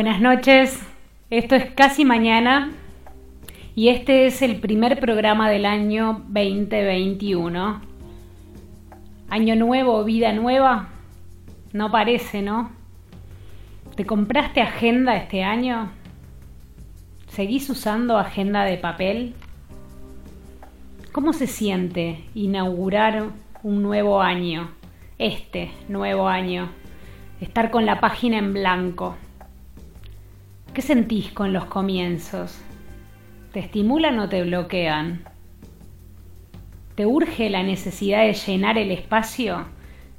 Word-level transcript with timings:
Buenas 0.00 0.22
noches, 0.22 0.80
esto 1.28 1.54
es 1.56 1.72
casi 1.72 2.06
mañana 2.06 2.70
y 3.74 3.90
este 3.90 4.24
es 4.24 4.40
el 4.40 4.58
primer 4.58 4.98
programa 4.98 5.50
del 5.50 5.66
año 5.66 6.24
2021. 6.26 7.82
Año 9.28 9.56
nuevo, 9.56 10.02
vida 10.04 10.32
nueva, 10.32 10.88
no 11.74 11.90
parece, 11.90 12.40
¿no? 12.40 12.70
¿Te 13.94 14.06
compraste 14.06 14.62
agenda 14.62 15.18
este 15.18 15.44
año? 15.44 15.90
¿Seguís 17.28 17.68
usando 17.68 18.16
agenda 18.16 18.64
de 18.64 18.78
papel? 18.78 19.34
¿Cómo 21.12 21.34
se 21.34 21.46
siente 21.46 22.24
inaugurar 22.34 23.24
un 23.62 23.82
nuevo 23.82 24.22
año? 24.22 24.70
Este 25.18 25.70
nuevo 25.90 26.26
año. 26.26 26.70
Estar 27.42 27.70
con 27.70 27.84
la 27.84 28.00
página 28.00 28.38
en 28.38 28.54
blanco. 28.54 29.18
¿Qué 30.74 30.82
sentís 30.82 31.32
con 31.32 31.52
los 31.52 31.64
comienzos? 31.64 32.56
¿Te 33.52 33.58
estimulan 33.58 34.20
o 34.20 34.28
te 34.28 34.44
bloquean? 34.44 35.24
¿Te 36.94 37.06
urge 37.06 37.50
la 37.50 37.64
necesidad 37.64 38.20
de 38.20 38.34
llenar 38.34 38.78
el 38.78 38.92
espacio? 38.92 39.66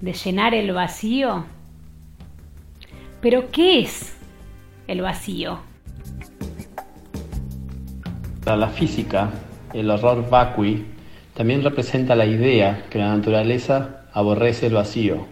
¿De 0.02 0.12
llenar 0.12 0.54
el 0.54 0.74
vacío? 0.74 1.46
Pero 3.22 3.50
¿qué 3.50 3.80
es 3.80 4.18
el 4.88 5.00
vacío? 5.00 5.60
Para 8.44 8.58
la 8.58 8.68
física, 8.68 9.32
el 9.74 9.90
horror 9.90 10.30
vacui 10.30 10.86
también 11.34 11.64
representa 11.64 12.14
la 12.14 12.26
idea 12.26 12.88
que 12.90 13.00
la 13.00 13.16
naturaleza 13.16 14.02
aborrece 14.12 14.68
el 14.68 14.74
vacío 14.74 15.28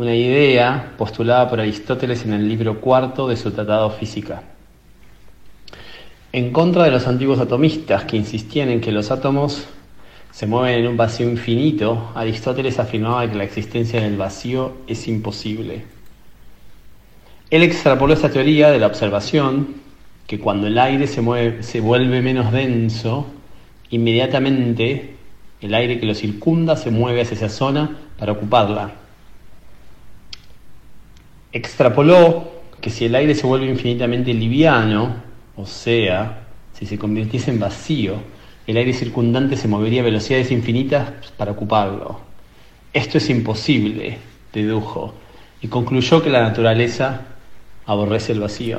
una 0.00 0.14
idea 0.14 0.94
postulada 0.96 1.46
por 1.50 1.60
Aristóteles 1.60 2.24
en 2.24 2.32
el 2.32 2.48
libro 2.48 2.80
cuarto 2.80 3.28
de 3.28 3.36
su 3.36 3.50
Tratado 3.50 3.90
Física. 3.90 4.42
En 6.32 6.54
contra 6.54 6.84
de 6.84 6.90
los 6.90 7.06
antiguos 7.06 7.38
atomistas 7.38 8.04
que 8.04 8.16
insistían 8.16 8.70
en 8.70 8.80
que 8.80 8.92
los 8.92 9.10
átomos 9.10 9.66
se 10.30 10.46
mueven 10.46 10.80
en 10.80 10.86
un 10.86 10.96
vacío 10.96 11.28
infinito, 11.28 12.12
Aristóteles 12.14 12.78
afirmaba 12.78 13.30
que 13.30 13.36
la 13.36 13.44
existencia 13.44 14.00
del 14.00 14.16
vacío 14.16 14.72
es 14.86 15.06
imposible. 15.06 15.84
Él 17.50 17.62
extrapoló 17.62 18.14
esta 18.14 18.30
teoría 18.30 18.70
de 18.70 18.78
la 18.78 18.86
observación, 18.86 19.74
que 20.26 20.38
cuando 20.38 20.66
el 20.66 20.78
aire 20.78 21.08
se, 21.08 21.20
mueve, 21.20 21.62
se 21.62 21.82
vuelve 21.82 22.22
menos 22.22 22.52
denso, 22.52 23.26
inmediatamente 23.90 25.16
el 25.60 25.74
aire 25.74 26.00
que 26.00 26.06
lo 26.06 26.14
circunda 26.14 26.74
se 26.76 26.90
mueve 26.90 27.20
hacia 27.20 27.34
esa 27.34 27.50
zona 27.50 27.98
para 28.18 28.32
ocuparla 28.32 28.94
extrapoló 31.52 32.50
que 32.80 32.90
si 32.90 33.04
el 33.04 33.14
aire 33.14 33.34
se 33.34 33.46
vuelve 33.46 33.66
infinitamente 33.66 34.32
liviano, 34.32 35.16
o 35.56 35.66
sea, 35.66 36.46
si 36.72 36.86
se 36.86 36.98
convirtiese 36.98 37.50
en 37.50 37.60
vacío, 37.60 38.14
el 38.66 38.76
aire 38.76 38.92
circundante 38.92 39.56
se 39.56 39.68
movería 39.68 40.02
a 40.02 40.04
velocidades 40.04 40.50
infinitas 40.50 41.10
para 41.36 41.52
ocuparlo. 41.52 42.20
Esto 42.92 43.18
es 43.18 43.28
imposible, 43.30 44.18
dedujo, 44.52 45.14
y 45.60 45.68
concluyó 45.68 46.22
que 46.22 46.30
la 46.30 46.42
naturaleza 46.42 47.22
aborrece 47.86 48.32
el 48.32 48.40
vacío. 48.40 48.78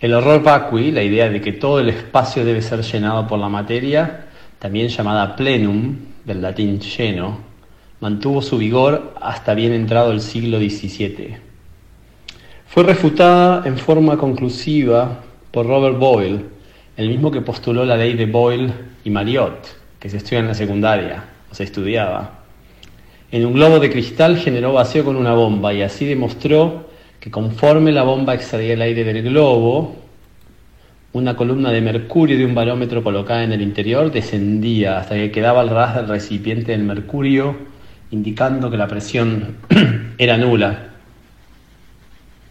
El 0.00 0.14
horror 0.14 0.42
vacui, 0.42 0.92
la 0.92 1.02
idea 1.02 1.28
de 1.28 1.40
que 1.40 1.52
todo 1.52 1.80
el 1.80 1.90
espacio 1.90 2.44
debe 2.44 2.62
ser 2.62 2.82
llenado 2.82 3.26
por 3.26 3.38
la 3.38 3.48
materia, 3.48 4.26
también 4.58 4.88
llamada 4.88 5.36
plenum, 5.36 5.96
del 6.24 6.40
latín 6.40 6.80
lleno, 6.80 7.49
mantuvo 8.00 8.40
su 8.40 8.56
vigor 8.56 9.14
hasta 9.20 9.54
bien 9.54 9.72
entrado 9.72 10.10
el 10.10 10.20
siglo 10.20 10.58
XVII. 10.58 11.36
Fue 12.66 12.82
refutada 12.82 13.62
en 13.66 13.76
forma 13.76 14.16
conclusiva 14.16 15.20
por 15.50 15.66
Robert 15.66 15.98
Boyle, 15.98 16.46
el 16.96 17.08
mismo 17.08 17.30
que 17.30 17.42
postuló 17.42 17.84
la 17.84 17.96
ley 17.96 18.14
de 18.14 18.26
Boyle 18.26 18.72
y 19.04 19.10
Marriott, 19.10 19.66
que 19.98 20.08
se 20.08 20.16
estudia 20.16 20.38
en 20.38 20.48
la 20.48 20.54
secundaria, 20.54 21.24
o 21.50 21.54
se 21.54 21.64
estudiaba. 21.64 22.38
En 23.32 23.44
un 23.44 23.52
globo 23.52 23.78
de 23.78 23.90
cristal 23.90 24.38
generó 24.38 24.72
vacío 24.72 25.04
con 25.04 25.16
una 25.16 25.34
bomba 25.34 25.74
y 25.74 25.82
así 25.82 26.06
demostró 26.06 26.88
que 27.20 27.30
conforme 27.30 27.92
la 27.92 28.02
bomba 28.02 28.34
extraía 28.34 28.72
el 28.72 28.82
aire 28.82 29.04
del 29.04 29.22
globo, 29.22 29.96
una 31.12 31.36
columna 31.36 31.70
de 31.70 31.80
mercurio 31.80 32.38
de 32.38 32.46
un 32.46 32.54
barómetro 32.54 33.02
colocada 33.02 33.42
en 33.42 33.52
el 33.52 33.62
interior 33.62 34.10
descendía 34.10 35.00
hasta 35.00 35.16
que 35.16 35.30
quedaba 35.30 35.60
al 35.60 35.68
ras 35.68 35.96
del 35.96 36.08
recipiente 36.08 36.72
del 36.72 36.82
mercurio 36.82 37.69
indicando 38.10 38.70
que 38.70 38.76
la 38.76 38.88
presión 38.88 39.56
era 40.18 40.36
nula. 40.36 40.88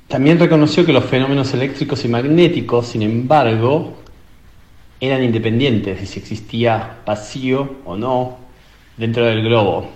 También 0.08 0.40
reconoció 0.40 0.86
que 0.86 0.94
los 0.94 1.06
fenómenos 1.06 1.54
eléctricos 1.54 2.04
y 2.04 2.08
magnéticos, 2.08 2.88
sin 2.88 3.04
embargo, 3.04 4.00
eran 5.00 5.24
independientes 5.24 6.00
de 6.00 6.06
si 6.06 6.20
existía 6.20 6.98
vacío 7.06 7.78
o 7.86 7.96
no 7.96 8.38
dentro 8.98 9.26
del 9.26 9.44
globo. 9.44 9.90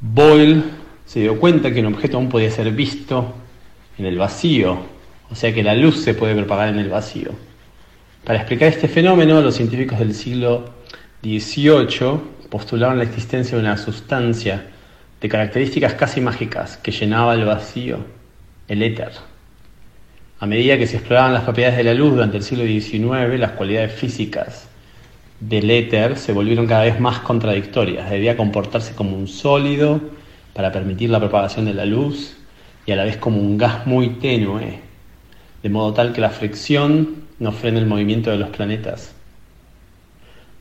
Boyle 0.00 0.62
se 1.06 1.20
dio 1.20 1.38
cuenta 1.40 1.72
que 1.72 1.80
un 1.80 1.94
objeto 1.94 2.16
aún 2.16 2.28
podía 2.28 2.50
ser 2.50 2.70
visto 2.72 3.34
en 3.98 4.06
el 4.06 4.16
vacío, 4.18 4.78
o 5.30 5.34
sea 5.34 5.52
que 5.52 5.62
la 5.62 5.74
luz 5.74 6.00
se 6.02 6.14
puede 6.14 6.34
propagar 6.34 6.68
en 6.68 6.78
el 6.78 6.88
vacío. 6.88 7.30
Para 8.24 8.38
explicar 8.38 8.68
este 8.68 8.86
fenómeno, 8.86 9.40
los 9.40 9.54
científicos 9.54 9.98
del 9.98 10.14
siglo 10.14 10.70
XVIII 11.22 12.39
postularon 12.50 12.98
la 12.98 13.04
existencia 13.04 13.56
de 13.56 13.62
una 13.62 13.76
sustancia 13.76 14.66
de 15.20 15.28
características 15.28 15.94
casi 15.94 16.20
mágicas 16.20 16.76
que 16.76 16.90
llenaba 16.90 17.34
el 17.34 17.44
vacío, 17.44 17.98
el 18.68 18.82
éter. 18.82 19.12
A 20.40 20.46
medida 20.46 20.78
que 20.78 20.86
se 20.86 20.96
exploraban 20.96 21.34
las 21.34 21.44
propiedades 21.44 21.76
de 21.76 21.84
la 21.84 21.94
luz 21.94 22.12
durante 22.12 22.38
el 22.38 22.42
siglo 22.42 22.64
XIX, 22.64 23.38
las 23.38 23.52
cualidades 23.52 23.92
físicas 23.92 24.68
del 25.38 25.70
éter 25.70 26.16
se 26.16 26.32
volvieron 26.32 26.66
cada 26.66 26.84
vez 26.84 26.98
más 26.98 27.20
contradictorias. 27.20 28.10
Debía 28.10 28.36
comportarse 28.36 28.94
como 28.94 29.16
un 29.16 29.28
sólido 29.28 30.00
para 30.54 30.72
permitir 30.72 31.10
la 31.10 31.18
propagación 31.18 31.66
de 31.66 31.74
la 31.74 31.84
luz 31.84 32.36
y 32.86 32.92
a 32.92 32.96
la 32.96 33.04
vez 33.04 33.16
como 33.18 33.38
un 33.38 33.58
gas 33.58 33.86
muy 33.86 34.10
tenue, 34.10 34.80
de 35.62 35.68
modo 35.68 35.92
tal 35.92 36.12
que 36.12 36.20
la 36.20 36.30
fricción 36.30 37.24
no 37.38 37.52
frene 37.52 37.78
el 37.78 37.86
movimiento 37.86 38.30
de 38.30 38.38
los 38.38 38.50
planetas. 38.50 39.14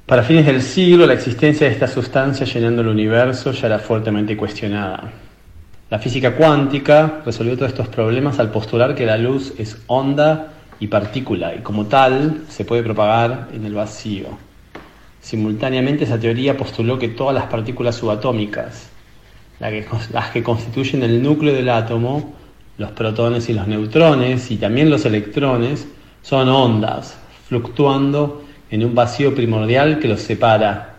Para 0.09 0.23
fines 0.23 0.47
del 0.47 0.63
siglo, 0.63 1.05
la 1.05 1.13
existencia 1.13 1.67
de 1.67 1.73
esta 1.73 1.87
sustancia 1.87 2.43
llenando 2.43 2.81
el 2.81 2.87
universo 2.87 3.51
ya 3.51 3.67
era 3.67 3.77
fuertemente 3.77 4.35
cuestionada. 4.35 5.03
La 5.87 5.99
física 5.99 6.35
cuántica 6.35 7.21
resolvió 7.23 7.55
todos 7.55 7.73
estos 7.73 7.89
problemas 7.89 8.39
al 8.39 8.49
postular 8.49 8.95
que 8.95 9.05
la 9.05 9.19
luz 9.19 9.53
es 9.59 9.83
onda 9.85 10.53
y 10.79 10.87
partícula 10.87 11.53
y 11.53 11.59
como 11.59 11.85
tal 11.85 12.45
se 12.49 12.65
puede 12.65 12.81
propagar 12.81 13.49
en 13.53 13.63
el 13.65 13.75
vacío. 13.75 14.29
Simultáneamente 15.21 16.05
esa 16.05 16.19
teoría 16.19 16.57
postuló 16.57 16.97
que 16.97 17.09
todas 17.09 17.35
las 17.35 17.45
partículas 17.45 17.93
subatómicas, 17.93 18.89
las 19.59 20.29
que 20.31 20.41
constituyen 20.41 21.03
el 21.03 21.21
núcleo 21.21 21.53
del 21.53 21.69
átomo, 21.69 22.33
los 22.79 22.89
protones 22.93 23.47
y 23.49 23.53
los 23.53 23.67
neutrones 23.67 24.49
y 24.49 24.57
también 24.57 24.89
los 24.89 25.05
electrones, 25.05 25.87
son 26.23 26.49
ondas 26.49 27.15
fluctuando 27.47 28.48
en 28.71 28.85
un 28.85 28.93
vacío 28.93 29.33
primordial 29.33 29.99
que 29.99 30.07
los 30.07 30.21
separa, 30.21 30.95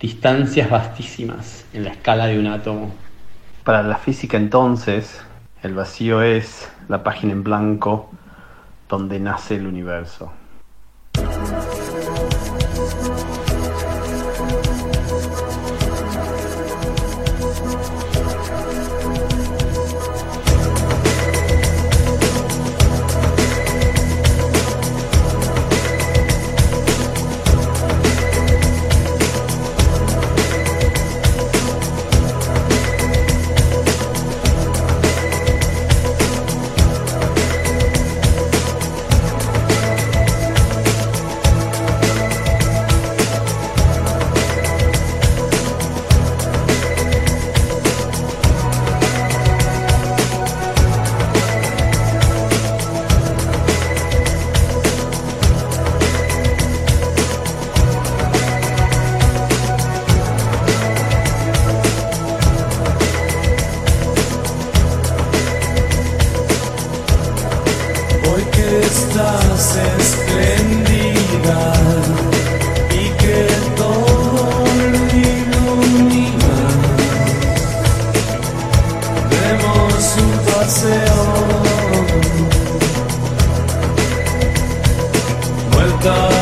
distancias 0.00 0.70
vastísimas 0.70 1.66
en 1.72 1.84
la 1.84 1.90
escala 1.90 2.26
de 2.26 2.38
un 2.38 2.46
átomo. 2.46 2.94
Para 3.64 3.82
la 3.82 3.96
física 3.96 4.36
entonces, 4.36 5.20
el 5.62 5.74
vacío 5.74 6.22
es 6.22 6.70
la 6.88 7.02
página 7.02 7.32
en 7.32 7.42
blanco 7.42 8.10
donde 8.88 9.20
nace 9.20 9.56
el 9.56 9.66
universo. 9.66 10.32
Oh. 86.10 86.37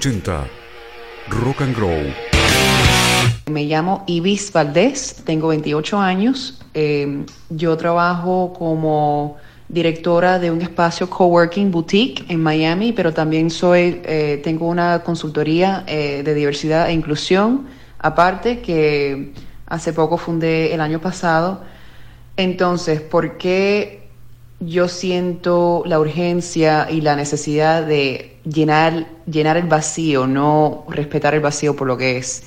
880 0.00 0.48
Rock 1.28 1.60
and 1.60 1.76
Grow. 1.76 2.14
Me 3.50 3.64
llamo 3.66 4.02
Ibis 4.06 4.50
Valdés, 4.50 5.16
tengo 5.26 5.48
28 5.48 6.00
años. 6.00 6.58
Eh, 6.72 7.26
yo 7.50 7.76
trabajo 7.76 8.54
como 8.58 9.36
directora 9.68 10.38
de 10.38 10.50
un 10.50 10.62
espacio 10.62 11.10
coworking 11.10 11.70
boutique 11.70 12.24
en 12.30 12.42
Miami, 12.42 12.92
pero 12.94 13.12
también 13.12 13.50
soy 13.50 14.00
eh, 14.04 14.40
tengo 14.42 14.68
una 14.68 15.02
consultoría 15.02 15.84
eh, 15.86 16.22
de 16.24 16.34
diversidad 16.34 16.88
e 16.88 16.94
inclusión 16.94 17.66
aparte 17.98 18.60
que 18.62 19.34
hace 19.66 19.92
poco 19.92 20.16
fundé 20.16 20.72
el 20.72 20.80
año 20.80 20.98
pasado. 21.02 21.60
Entonces, 22.38 23.02
¿por 23.02 23.36
qué 23.36 23.99
yo 24.60 24.88
siento 24.88 25.82
la 25.86 25.98
urgencia 25.98 26.86
y 26.90 27.00
la 27.00 27.16
necesidad 27.16 27.82
de 27.82 28.38
llenar, 28.44 29.06
llenar 29.26 29.56
el 29.56 29.66
vacío, 29.66 30.26
no 30.26 30.84
respetar 30.88 31.34
el 31.34 31.40
vacío 31.40 31.74
por 31.76 31.88
lo 31.88 31.96
que 31.96 32.18
es. 32.18 32.44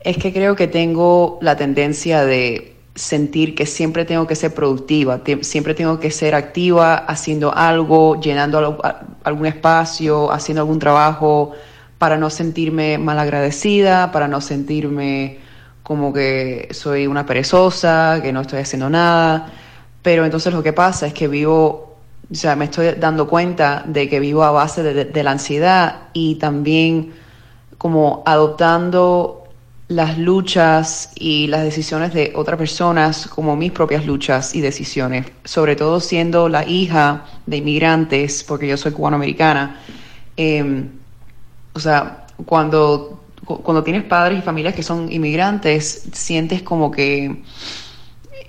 Es 0.00 0.18
que 0.18 0.32
creo 0.32 0.56
que 0.56 0.66
tengo 0.66 1.38
la 1.40 1.56
tendencia 1.56 2.24
de 2.24 2.74
sentir 2.96 3.54
que 3.54 3.66
siempre 3.66 4.04
tengo 4.04 4.26
que 4.26 4.34
ser 4.34 4.54
productiva, 4.54 5.20
siempre 5.42 5.74
tengo 5.74 6.00
que 6.00 6.10
ser 6.10 6.34
activa 6.34 6.96
haciendo 6.96 7.54
algo, 7.54 8.20
llenando 8.20 8.78
algún 9.22 9.46
espacio, 9.46 10.32
haciendo 10.32 10.62
algún 10.62 10.78
trabajo, 10.78 11.52
para 11.98 12.16
no 12.16 12.30
sentirme 12.30 12.98
mal 12.98 13.18
agradecida, 13.18 14.10
para 14.12 14.28
no 14.28 14.40
sentirme 14.40 15.38
como 15.82 16.12
que 16.12 16.68
soy 16.72 17.06
una 17.06 17.24
perezosa, 17.24 18.20
que 18.22 18.32
no 18.32 18.40
estoy 18.40 18.60
haciendo 18.60 18.90
nada. 18.90 19.52
Pero 20.06 20.24
entonces 20.24 20.54
lo 20.54 20.62
que 20.62 20.72
pasa 20.72 21.08
es 21.08 21.14
que 21.14 21.26
vivo, 21.26 21.96
o 22.30 22.34
sea, 22.34 22.54
me 22.54 22.66
estoy 22.66 22.92
dando 22.92 23.26
cuenta 23.26 23.82
de 23.88 24.08
que 24.08 24.20
vivo 24.20 24.44
a 24.44 24.52
base 24.52 24.84
de, 24.84 25.22
la 25.24 25.32
ansiedad 25.32 26.02
y 26.12 26.36
también 26.36 27.12
como 27.76 28.22
adoptando 28.24 29.48
las 29.88 30.16
luchas 30.16 31.10
y 31.16 31.48
las 31.48 31.64
decisiones 31.64 32.14
de 32.14 32.32
otras 32.36 32.56
personas 32.56 33.26
como 33.26 33.56
mis 33.56 33.72
propias 33.72 34.06
luchas 34.06 34.54
y 34.54 34.60
decisiones, 34.60 35.26
sobre 35.42 35.74
todo 35.74 35.98
siendo 35.98 36.48
la 36.48 36.64
hija 36.64 37.24
de 37.46 37.56
inmigrantes, 37.56 38.44
porque 38.44 38.68
yo 38.68 38.76
soy 38.76 38.92
cubanoamericana. 38.92 39.80
Eh, 40.36 40.84
o 41.72 41.80
sea, 41.80 42.26
cuando, 42.44 43.24
cuando 43.44 43.82
tienes 43.82 44.04
padres 44.04 44.38
y 44.38 44.42
familias 44.42 44.76
que 44.76 44.84
son 44.84 45.10
inmigrantes, 45.10 46.10
sientes 46.12 46.62
como 46.62 46.92
que 46.92 47.42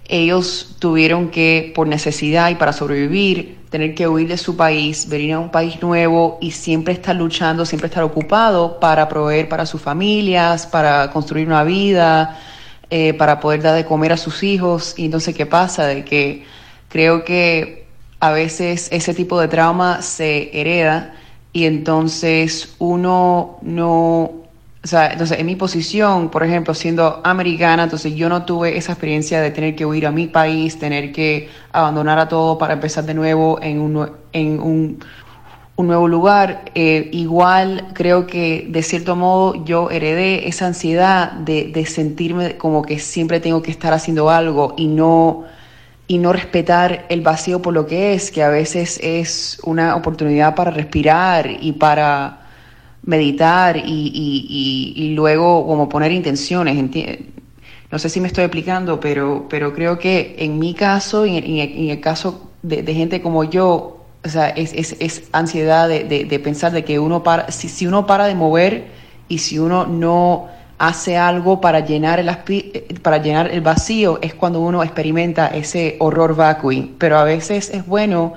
ellos 0.07 0.75
tuvieron 0.79 1.29
que, 1.29 1.71
por 1.75 1.87
necesidad 1.87 2.49
y 2.49 2.55
para 2.55 2.73
sobrevivir, 2.73 3.57
tener 3.69 3.95
que 3.95 4.07
huir 4.07 4.27
de 4.27 4.37
su 4.37 4.55
país, 4.55 5.09
venir 5.09 5.33
a 5.33 5.39
un 5.39 5.51
país 5.51 5.81
nuevo 5.81 6.37
y 6.39 6.51
siempre 6.51 6.93
estar 6.93 7.15
luchando, 7.15 7.65
siempre 7.65 7.87
estar 7.87 8.03
ocupado 8.03 8.79
para 8.79 9.09
proveer 9.09 9.49
para 9.49 9.65
sus 9.65 9.81
familias, 9.81 10.65
para 10.65 11.11
construir 11.11 11.47
una 11.47 11.63
vida, 11.63 12.39
eh, 12.89 13.13
para 13.13 13.39
poder 13.39 13.61
dar 13.61 13.75
de 13.75 13.85
comer 13.85 14.13
a 14.13 14.17
sus 14.17 14.43
hijos. 14.43 14.93
Y 14.97 15.05
entonces, 15.05 15.35
¿qué 15.35 15.45
pasa? 15.45 15.85
De 15.85 16.05
que 16.05 16.45
creo 16.87 17.25
que 17.25 17.87
a 18.19 18.31
veces 18.31 18.87
ese 18.91 19.13
tipo 19.13 19.39
de 19.39 19.47
trauma 19.47 20.01
se 20.01 20.49
hereda 20.59 21.13
y 21.51 21.65
entonces 21.65 22.75
uno 22.79 23.57
no 23.61 24.46
o 24.83 24.87
sea, 24.87 25.11
entonces 25.11 25.39
en 25.39 25.45
mi 25.45 25.55
posición, 25.55 26.29
por 26.29 26.43
ejemplo, 26.43 26.73
siendo 26.73 27.19
americana, 27.23 27.83
entonces 27.83 28.15
yo 28.15 28.29
no 28.29 28.45
tuve 28.45 28.77
esa 28.77 28.93
experiencia 28.93 29.41
de 29.41 29.51
tener 29.51 29.75
que 29.75 29.85
huir 29.85 30.05
a 30.05 30.11
mi 30.11 30.27
país, 30.27 30.79
tener 30.79 31.11
que 31.11 31.49
abandonar 31.71 32.19
a 32.19 32.27
todo 32.27 32.57
para 32.57 32.73
empezar 32.73 33.03
de 33.05 33.13
nuevo 33.13 33.59
en 33.61 33.79
un, 33.81 34.11
en 34.33 34.59
un, 34.59 34.99
un 35.75 35.87
nuevo 35.87 36.07
lugar, 36.07 36.65
eh, 36.75 37.09
igual 37.11 37.89
creo 37.93 38.27
que 38.27 38.67
de 38.69 38.83
cierto 38.83 39.15
modo 39.15 39.65
yo 39.65 39.89
heredé 39.91 40.47
esa 40.47 40.67
ansiedad 40.67 41.31
de, 41.33 41.71
de, 41.73 41.85
sentirme 41.85 42.57
como 42.57 42.81
que 42.83 42.99
siempre 42.99 43.39
tengo 43.39 43.61
que 43.61 43.71
estar 43.71 43.93
haciendo 43.93 44.29
algo 44.29 44.73
y 44.77 44.87
no, 44.87 45.43
y 46.07 46.19
no 46.19 46.33
respetar 46.33 47.05
el 47.09 47.21
vacío 47.21 47.61
por 47.61 47.73
lo 47.73 47.85
que 47.87 48.13
es, 48.13 48.31
que 48.31 48.43
a 48.43 48.49
veces 48.49 48.99
es 49.03 49.59
una 49.63 49.95
oportunidad 49.95 50.55
para 50.55 50.71
respirar 50.71 51.47
y 51.59 51.73
para 51.73 52.46
meditar 53.07 53.77
y, 53.77 53.81
y, 53.85 54.93
y, 54.95 55.15
luego 55.15 55.65
como 55.65 55.87
poner 55.87 56.11
intenciones. 56.11 56.77
No 57.89 57.99
sé 57.99 58.09
si 58.09 58.19
me 58.19 58.27
estoy 58.27 58.43
explicando, 58.43 58.99
pero, 58.99 59.47
pero 59.49 59.73
creo 59.73 59.97
que 59.97 60.35
en 60.39 60.59
mi 60.59 60.73
caso 60.73 61.25
y 61.25 61.37
en, 61.37 61.89
el 61.89 62.01
caso 62.01 62.51
de, 62.61 62.83
gente 62.93 63.21
como 63.21 63.45
yo, 63.45 64.05
o 64.25 64.29
sea, 64.29 64.49
es, 64.49 64.73
es, 64.73 64.97
es 64.99 65.29
ansiedad 65.31 65.87
de, 65.87 66.03
de, 66.03 66.25
de, 66.25 66.39
pensar 66.39 66.73
de 66.73 66.83
que 66.83 66.99
uno 66.99 67.23
para, 67.23 67.49
si, 67.49 67.69
si, 67.69 67.87
uno 67.87 68.05
para 68.05 68.27
de 68.27 68.35
mover 68.35 68.87
y 69.29 69.37
si 69.37 69.57
uno 69.57 69.87
no 69.87 70.49
hace 70.77 71.15
algo 71.15 71.61
para 71.61 71.79
llenar, 71.79 72.19
el, 72.19 72.29
para 73.01 73.19
llenar 73.19 73.49
el 73.51 73.61
vacío, 73.61 74.19
es 74.21 74.33
cuando 74.33 74.59
uno 74.59 74.83
experimenta 74.83 75.47
ese 75.47 75.95
horror 75.99 76.35
vacui. 76.35 76.93
Pero 76.97 77.17
a 77.17 77.23
veces 77.23 77.69
es 77.69 77.85
bueno 77.87 78.33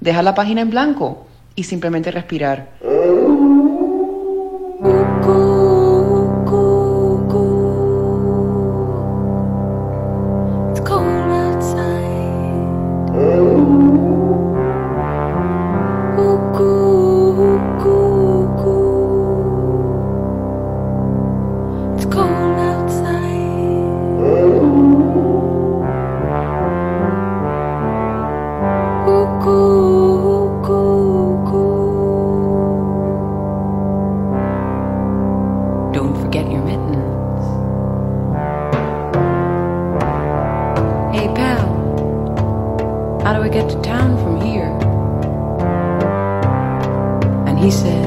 dejar 0.00 0.24
la 0.24 0.34
página 0.34 0.62
en 0.62 0.70
blanco 0.70 1.26
y 1.54 1.64
simplemente 1.64 2.10
respirar. 2.10 2.70
How 43.24 43.32
do 43.32 43.40
I 43.40 43.48
get 43.48 43.70
to 43.70 43.80
town 43.80 44.18
from 44.18 44.38
here? 44.38 44.68
And 47.48 47.58
he 47.58 47.70
said, 47.70 48.06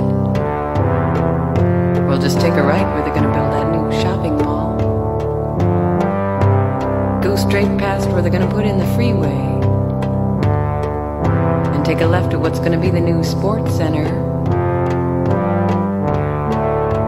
We'll 2.07 2.21
just 2.21 2.39
take 2.39 2.53
a 2.53 2.61
right 2.61 2.85
where 2.93 3.03
they're 3.03 3.15
going 3.15 3.25
to 3.25 3.33
build 3.33 3.51
that 3.51 3.71
new 3.71 3.91
shopping 3.99 4.37
mall. 4.37 4.77
Go 7.23 7.35
straight 7.35 7.79
past 7.79 8.07
where 8.11 8.21
they're 8.21 8.29
going 8.29 8.47
to 8.47 8.53
put 8.53 8.63
in 8.63 8.77
the 8.77 8.85
freeway. 8.93 9.33
And 11.73 11.83
take 11.83 12.01
a 12.01 12.05
left 12.05 12.33
at 12.33 12.39
what's 12.39 12.59
going 12.59 12.73
to 12.73 12.79
be 12.79 12.91
the 12.91 13.01
new 13.01 13.23
sports 13.23 13.75
center. 13.75 14.05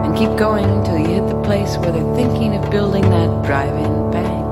And 0.04 0.16
keep 0.16 0.36
going 0.36 0.64
until 0.64 0.98
you 0.98 1.06
hit 1.06 1.28
the 1.28 1.40
place 1.44 1.76
where 1.76 1.92
they're 1.92 2.16
thinking 2.16 2.56
of 2.56 2.68
building 2.72 3.02
that 3.02 3.46
drive 3.46 3.72
in 3.76 4.10
bank. 4.10 4.49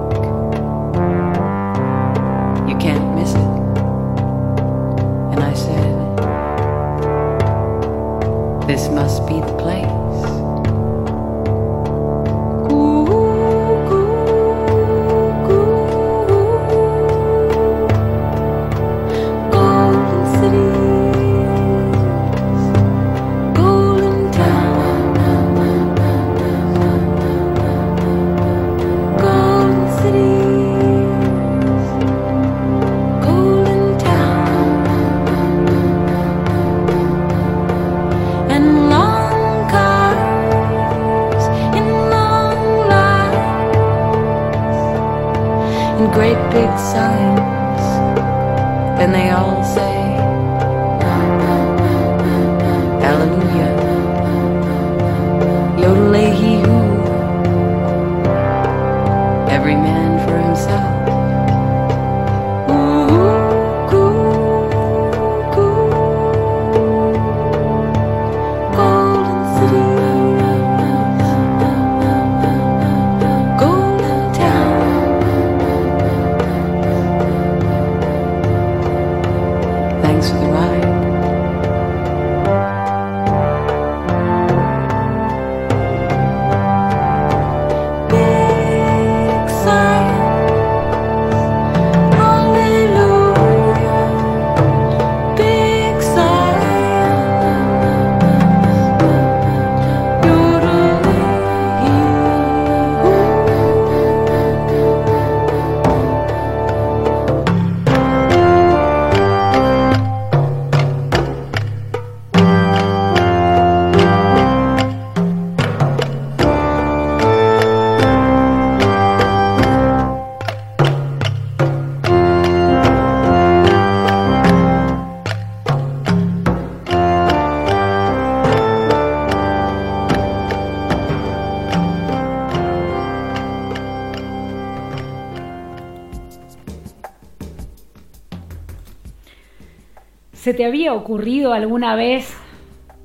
Te 140.59 140.65
había 140.65 140.93
ocurrido 140.93 141.53
alguna 141.53 141.95
vez 141.95 142.37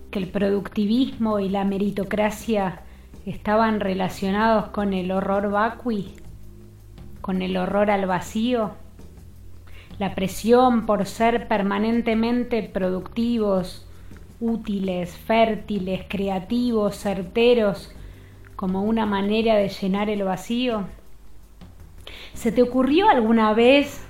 que 0.09 0.17
el 0.17 0.27
productivismo 0.27 1.39
y 1.39 1.49
la 1.49 1.63
meritocracia 1.63 2.81
estaban 3.27 3.79
relacionados 3.79 4.69
con 4.69 4.91
el 4.91 5.11
horror 5.11 5.51
vacui, 5.51 6.15
con 7.21 7.43
el 7.43 7.55
horror 7.57 7.91
al 7.91 8.07
vacío, 8.07 8.71
la 9.99 10.15
presión 10.15 10.87
por 10.87 11.05
ser 11.05 11.47
permanentemente 11.47 12.63
productivos, 12.63 13.87
útiles, 14.39 15.15
fértiles, 15.15 16.05
creativos, 16.09 16.95
certeros, 16.95 17.93
como 18.55 18.81
una 18.81 19.05
manera 19.05 19.57
de 19.57 19.69
llenar 19.69 20.09
el 20.09 20.23
vacío? 20.23 20.85
¿Se 22.33 22.51
te 22.51 22.63
ocurrió 22.63 23.09
alguna 23.09 23.53
vez 23.53 24.03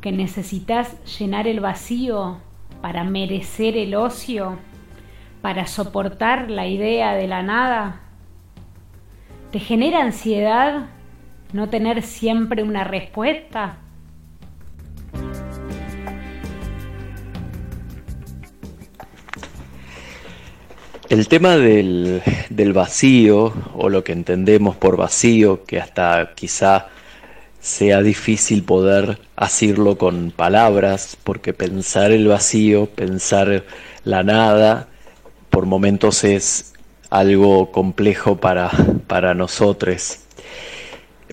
que 0.00 0.12
necesitas 0.12 0.94
llenar 1.18 1.48
el 1.48 1.58
vacío 1.58 2.38
para 2.80 3.04
merecer 3.04 3.76
el 3.76 3.94
ocio, 3.94 4.58
para 5.42 5.66
soportar 5.66 6.50
la 6.50 6.66
idea 6.66 7.14
de 7.14 7.26
la 7.26 7.42
nada? 7.42 8.00
¿Te 9.50 9.58
genera 9.58 10.02
ansiedad 10.02 10.86
no 11.52 11.68
tener 11.68 12.02
siempre 12.02 12.62
una 12.62 12.84
respuesta? 12.84 13.78
El 21.08 21.26
tema 21.26 21.56
del, 21.56 22.22
del, 22.50 22.74
vacío, 22.74 23.54
o 23.74 23.88
lo 23.88 24.04
que 24.04 24.12
entendemos 24.12 24.76
por 24.76 24.98
vacío, 24.98 25.64
que 25.64 25.80
hasta 25.80 26.34
quizá 26.34 26.88
sea 27.60 28.02
difícil 28.02 28.62
poder 28.64 29.18
decirlo 29.40 29.98
con 29.98 30.30
palabras, 30.30 31.16
porque 31.24 31.52
pensar 31.52 32.12
el 32.12 32.28
vacío, 32.28 32.86
pensar 32.86 33.64
la 34.04 34.22
nada, 34.22 34.88
por 35.50 35.66
momentos 35.66 36.24
es 36.24 36.72
algo 37.10 37.72
complejo 37.72 38.36
para, 38.36 38.70
para 39.06 39.34
nosotros. 39.34 40.20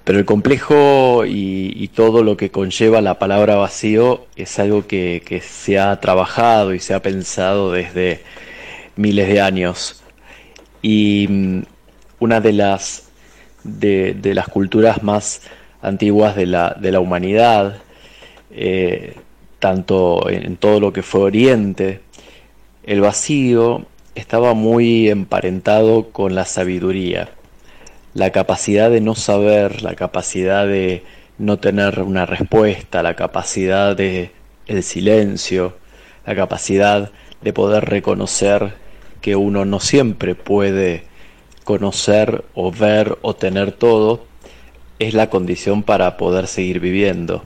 Pero 0.03 0.19
el 0.19 0.25
complejo 0.25 1.25
y, 1.25 1.89
todo 1.95 2.23
lo 2.23 2.35
que 2.35 2.51
conlleva 2.51 2.99
la 3.01 3.19
palabra 3.19 3.55
vacío 3.55 4.25
es 4.35 4.59
algo 4.59 4.85
que, 4.85 5.23
que 5.25 5.39
se 5.39 5.79
ha 5.79 5.99
trabajado 6.01 6.73
y 6.73 6.79
se 6.79 6.93
ha 6.93 7.01
pensado 7.01 7.71
desde 7.71 8.21
miles 8.95 9.27
de 9.27 9.41
años. 9.41 10.03
Y 10.81 11.27
mm, 11.29 11.61
una 12.19 12.41
de 12.41 12.53
las, 12.53 13.09
de, 13.63 14.33
las 14.33 14.47
culturas 14.47 15.03
más 15.03 15.41
antiguas 15.85 16.35
de 16.35 16.45
la, 16.45 16.75
de 16.79 16.91
la 16.91 16.99
humanidad, 16.99 17.77
eh, 18.51 19.15
tanto 19.59 20.29
en 20.29 20.57
todo 20.57 20.79
lo 20.79 20.93
que 20.93 21.01
fue 21.01 21.21
Oriente, 21.21 22.01
el 22.83 23.01
vacío 23.01 23.85
estaba 24.15 24.53
muy 24.53 25.09
emparentado 25.09 26.09
con 26.11 26.35
la 26.35 26.45
sabiduría, 26.45 27.29
la 28.13 28.31
capacidad 28.31 28.89
de 28.89 29.01
no 29.01 29.15
saber, 29.15 29.81
la 29.81 29.95
capacidad 29.95 30.65
de 30.65 31.03
no 31.37 31.57
tener 31.57 32.01
una 32.01 32.25
respuesta, 32.25 33.03
la 33.03 33.15
capacidad 33.15 33.95
de 33.95 34.31
el 34.67 34.83
silencio, 34.83 35.77
la 36.25 36.35
capacidad 36.35 37.11
de 37.41 37.53
poder 37.53 37.85
reconocer 37.85 38.73
que 39.21 39.35
uno 39.35 39.65
no 39.65 39.79
siempre 39.79 40.35
puede 40.35 41.03
conocer 41.63 42.45
o 42.53 42.71
ver 42.71 43.17
o 43.21 43.35
tener 43.35 43.71
todo, 43.71 44.25
es 44.99 45.13
la 45.13 45.29
condición 45.29 45.83
para 45.83 46.17
poder 46.17 46.47
seguir 46.47 46.79
viviendo. 46.79 47.43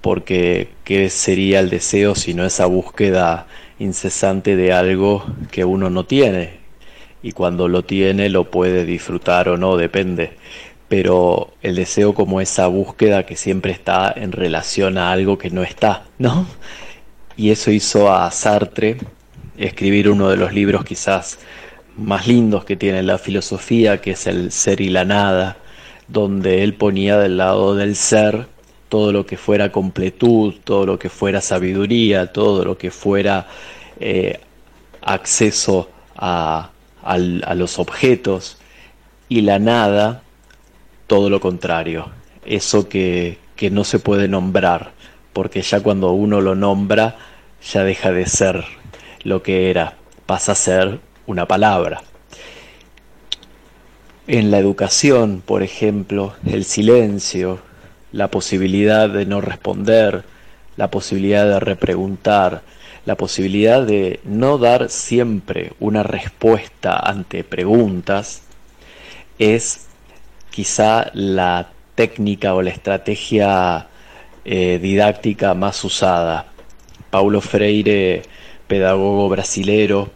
Porque 0.00 0.68
¿qué 0.84 1.08
sería 1.10 1.60
el 1.60 1.70
deseo 1.70 2.14
si 2.14 2.34
no 2.34 2.44
esa 2.44 2.66
búsqueda 2.66 3.46
incesante 3.78 4.56
de 4.56 4.72
algo 4.72 5.24
que 5.50 5.64
uno 5.64 5.90
no 5.90 6.04
tiene? 6.04 6.60
Y 7.22 7.32
cuando 7.32 7.68
lo 7.68 7.84
tiene 7.84 8.28
lo 8.28 8.50
puede 8.50 8.84
disfrutar 8.84 9.48
o 9.48 9.56
no, 9.56 9.76
depende. 9.76 10.32
Pero 10.88 11.52
el 11.62 11.76
deseo 11.76 12.14
como 12.14 12.40
esa 12.40 12.66
búsqueda 12.66 13.24
que 13.24 13.36
siempre 13.36 13.72
está 13.72 14.12
en 14.14 14.32
relación 14.32 14.98
a 14.98 15.12
algo 15.12 15.38
que 15.38 15.50
no 15.50 15.62
está, 15.62 16.04
¿no? 16.18 16.46
Y 17.36 17.50
eso 17.50 17.70
hizo 17.70 18.12
a 18.12 18.30
Sartre 18.30 18.98
escribir 19.56 20.10
uno 20.10 20.28
de 20.28 20.36
los 20.36 20.52
libros 20.52 20.84
quizás 20.84 21.38
más 21.96 22.26
lindos 22.26 22.64
que 22.64 22.76
tiene 22.76 23.02
la 23.02 23.18
filosofía, 23.18 24.00
que 24.00 24.12
es 24.12 24.26
el 24.26 24.50
ser 24.50 24.80
y 24.80 24.88
la 24.88 25.04
nada, 25.04 25.56
donde 26.12 26.62
él 26.62 26.74
ponía 26.74 27.18
del 27.18 27.38
lado 27.38 27.74
del 27.74 27.96
ser 27.96 28.46
todo 28.88 29.10
lo 29.12 29.24
que 29.24 29.38
fuera 29.38 29.72
completud, 29.72 30.54
todo 30.64 30.84
lo 30.84 30.98
que 30.98 31.08
fuera 31.08 31.40
sabiduría, 31.40 32.30
todo 32.32 32.64
lo 32.64 32.76
que 32.76 32.90
fuera 32.90 33.46
eh, 33.98 34.38
acceso 35.00 35.88
a, 36.14 36.70
a 37.02 37.54
los 37.54 37.78
objetos, 37.78 38.58
y 39.30 39.40
la 39.40 39.58
nada, 39.58 40.22
todo 41.06 41.30
lo 41.30 41.40
contrario, 41.40 42.10
eso 42.44 42.86
que, 42.90 43.38
que 43.56 43.70
no 43.70 43.82
se 43.82 43.98
puede 43.98 44.28
nombrar, 44.28 44.92
porque 45.32 45.62
ya 45.62 45.80
cuando 45.80 46.12
uno 46.12 46.42
lo 46.42 46.54
nombra, 46.54 47.16
ya 47.72 47.84
deja 47.84 48.12
de 48.12 48.26
ser 48.26 48.62
lo 49.24 49.42
que 49.42 49.70
era, 49.70 49.94
pasa 50.26 50.52
a 50.52 50.56
ser 50.56 51.00
una 51.26 51.46
palabra. 51.46 52.02
En 54.28 54.52
la 54.52 54.58
educación, 54.58 55.42
por 55.44 55.64
ejemplo, 55.64 56.34
el 56.46 56.64
silencio, 56.64 57.58
la 58.12 58.28
posibilidad 58.28 59.10
de 59.10 59.26
no 59.26 59.40
responder, 59.40 60.22
la 60.76 60.90
posibilidad 60.92 61.44
de 61.44 61.58
repreguntar, 61.58 62.62
la 63.04 63.16
posibilidad 63.16 63.84
de 63.84 64.20
no 64.24 64.58
dar 64.58 64.90
siempre 64.90 65.72
una 65.80 66.04
respuesta 66.04 66.98
ante 66.98 67.42
preguntas, 67.42 68.42
es 69.40 69.86
quizá 70.50 71.10
la 71.14 71.70
técnica 71.96 72.54
o 72.54 72.62
la 72.62 72.70
estrategia 72.70 73.88
eh, 74.44 74.78
didáctica 74.80 75.54
más 75.54 75.82
usada. 75.84 76.46
Paulo 77.10 77.40
Freire 77.40 78.22
pedagogo 78.68 79.28
brasilero, 79.28 80.10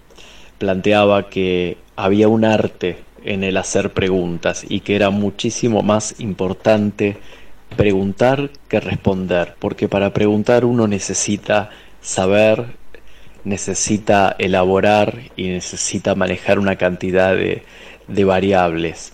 planteaba 0.59 1.29
que 1.29 1.77
había 1.97 2.29
un 2.29 2.45
arte 2.45 2.99
en 3.27 3.45
el 3.45 3.57
hacer 3.57 3.93
preguntas 3.93 4.65
y 4.69 4.81
que 4.81 4.97
era 4.97 5.11
muchísimo 5.11 5.83
más 5.83 6.19
importante 6.21 7.19
preguntar 7.77 8.51
que 8.69 8.81
responder, 8.81 9.55
porque 9.59 9.89
para 9.89 10.13
preguntar 10.13 10.65
uno 10.65 10.87
necesita 10.87 11.71
saber, 12.01 12.65
necesita 13.45 14.35
elaborar 14.39 15.19
y 15.37 15.49
necesita 15.49 16.15
manejar 16.15 16.59
una 16.59 16.77
cantidad 16.77 17.35
de, 17.35 17.65
de 18.07 18.25
variables. 18.25 19.13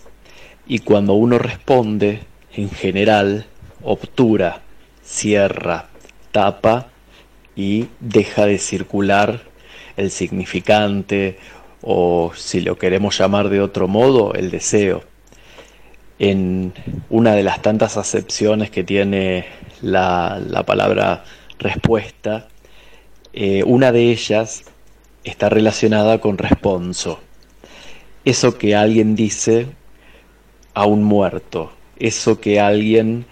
Y 0.66 0.81
cuando 0.81 1.14
uno 1.14 1.38
responde, 1.38 2.20
en 2.55 2.70
general, 2.70 3.46
obtura, 3.83 4.61
cierra, 5.03 5.88
tapa 6.31 6.88
y 7.57 7.87
deja 8.01 8.46
de 8.46 8.59
circular 8.59 9.42
el 9.96 10.11
significante 10.11 11.38
o 11.83 12.33
si 12.35 12.61
lo 12.61 12.79
queremos 12.79 13.18
llamar 13.18 13.49
de 13.49 13.61
otro 13.61 13.88
modo, 13.88 14.35
el 14.35 14.51
deseo. 14.51 15.03
En 16.18 16.73
una 17.11 17.35
de 17.35 17.42
las 17.42 17.61
tantas 17.61 17.97
acepciones 17.97 18.71
que 18.71 18.85
tiene 18.85 19.47
la, 19.81 20.40
palabra 20.64 21.25
respuesta, 21.59 22.49
eh, 23.33 23.64
una 23.64 23.90
de 23.90 24.11
ellas 24.11 24.64
está 25.25 25.49
relacionada 25.49 26.21
con 26.21 26.38
responso. 26.38 27.18
Eso 28.25 28.57
que 28.57 28.77
alguien 28.77 29.16
dice 29.16 29.66
a 30.75 30.87
un 30.87 31.03
muerto, 31.03 31.73
eso 31.99 32.40
que 32.40 32.61
alguien 32.61 33.27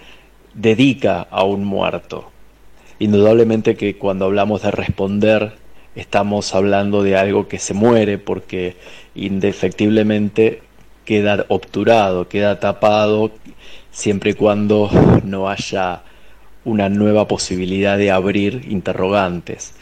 dedica 0.55 1.23
a 1.31 1.45
un 1.45 1.65
muerto. 1.65 2.31
Indudablemente 2.99 3.77
que 3.77 3.97
cuando 3.97 4.27
hablamos 4.27 4.63
de 4.63 4.73
responder 4.73 5.60
estamos 5.95 6.55
hablando 6.55 7.03
de 7.03 7.17
algo 7.17 7.49
que 7.49 7.59
se 7.59 7.75
muere 7.75 8.19
porque 8.19 8.77
indefectiblemente 9.15 10.63
queda 11.05 11.45
obturado, 11.49 12.29
queda 12.29 12.61
tapado 12.61 13.33
siempre 13.91 14.31
y 14.31 14.35
cuando 14.35 14.91
no 15.25 15.49
haya 15.49 16.03
una 16.65 16.89
nueva 16.89 17.27
posibilidad 17.27 17.99
de 17.99 18.11
abrir 18.11 18.67
interrogantes. 18.69 19.75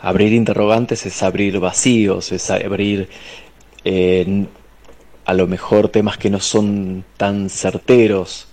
Abrir 0.00 0.32
interrogantes 0.32 1.06
es 1.06 1.22
abrir 1.22 1.58
vacíos, 1.58 2.30
es 2.30 2.50
abrir 2.50 3.08
a 5.24 5.34
lo 5.34 5.46
mejor 5.46 5.88
temas 5.88 6.18
que 6.18 6.30
no 6.30 6.40
son 6.40 7.04
tan 7.16 7.50
certeros. 7.50 8.48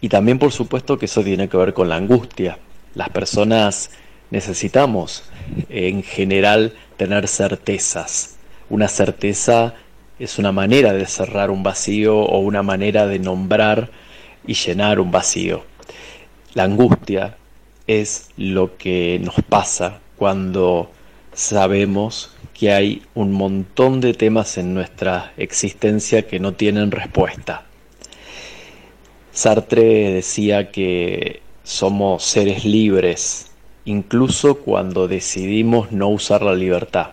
Y 0.00 0.08
también 0.08 0.38
por 0.38 0.52
supuesto 0.52 0.98
que 0.98 1.06
eso 1.06 1.22
tiene 1.22 1.48
que 1.48 1.56
ver 1.56 1.74
con 1.74 1.88
la 1.88 1.96
angustia. 1.96 2.58
Las 2.94 3.10
personas 3.10 3.90
necesitamos 4.32 5.22
en 5.68 6.02
general 6.02 6.72
tener 6.96 7.28
certezas. 7.28 8.38
Una 8.70 8.88
certeza 8.88 9.74
es 10.18 10.38
una 10.38 10.52
manera 10.52 10.94
de 10.94 11.06
cerrar 11.06 11.50
un 11.50 11.62
vacío 11.62 12.18
o 12.18 12.38
una 12.38 12.62
manera 12.62 13.06
de 13.06 13.18
nombrar 13.18 13.90
y 14.46 14.54
llenar 14.54 14.98
un 15.00 15.10
vacío. 15.10 15.64
La 16.54 16.64
angustia 16.64 17.36
es 17.86 18.30
lo 18.38 18.76
que 18.78 19.20
nos 19.22 19.34
pasa 19.48 20.00
cuando 20.16 20.90
sabemos 21.34 22.34
que 22.54 22.72
hay 22.72 23.02
un 23.14 23.32
montón 23.32 24.00
de 24.00 24.14
temas 24.14 24.56
en 24.56 24.72
nuestra 24.72 25.34
existencia 25.36 26.26
que 26.26 26.40
no 26.40 26.54
tienen 26.54 26.90
respuesta. 26.90 27.66
Sartre 29.30 30.12
decía 30.12 30.70
que 30.70 31.42
somos 31.64 32.22
seres 32.22 32.64
libres, 32.64 33.51
incluso 33.84 34.56
cuando 34.56 35.08
decidimos 35.08 35.92
no 35.92 36.08
usar 36.08 36.42
la 36.42 36.54
libertad. 36.54 37.10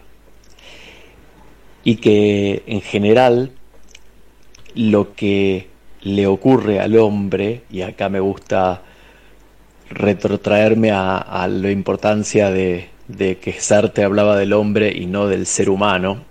Y 1.84 1.96
que 1.96 2.64
en 2.68 2.82
general 2.82 3.52
lo 4.76 5.14
que 5.14 5.68
le 6.02 6.28
ocurre 6.28 6.80
al 6.80 6.96
hombre, 6.98 7.64
y 7.70 7.82
acá 7.82 8.10
me 8.10 8.20
gusta 8.20 8.84
retrotraerme 9.90 10.92
a, 10.92 11.48
la 11.50 11.72
importancia 11.72 12.52
de, 12.52 12.90
que 13.18 13.54
Sartre 13.60 14.04
hablaba 14.04 14.38
del 14.38 14.54
hombre 14.54 14.94
y 14.96 15.08
no 15.08 15.28
del 15.28 15.46
ser 15.46 15.70
humano, 15.70 16.26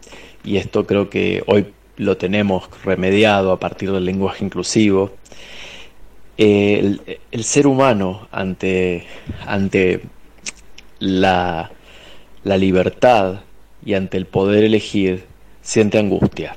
y 0.45 0.57
esto 0.57 0.87
creo 0.87 1.11
que 1.11 1.43
hoy 1.47 1.67
lo 1.97 2.17
tenemos 2.17 2.69
remediado 2.85 3.53
a 3.53 3.59
partir 3.59 3.91
del 3.91 4.05
lenguaje 4.05 4.45
inclusivo, 4.45 5.13
el, 6.37 7.01
ser 7.43 7.67
humano 7.67 8.29
ante, 8.31 9.05
ante 9.45 10.03
la, 10.99 11.71
la 12.45 12.57
libertad 12.57 13.41
y 13.85 13.95
ante 13.95 14.17
el 14.17 14.27
poder 14.27 14.65
elegir 14.65 15.25
siente 15.63 15.99
angustia, 15.99 16.57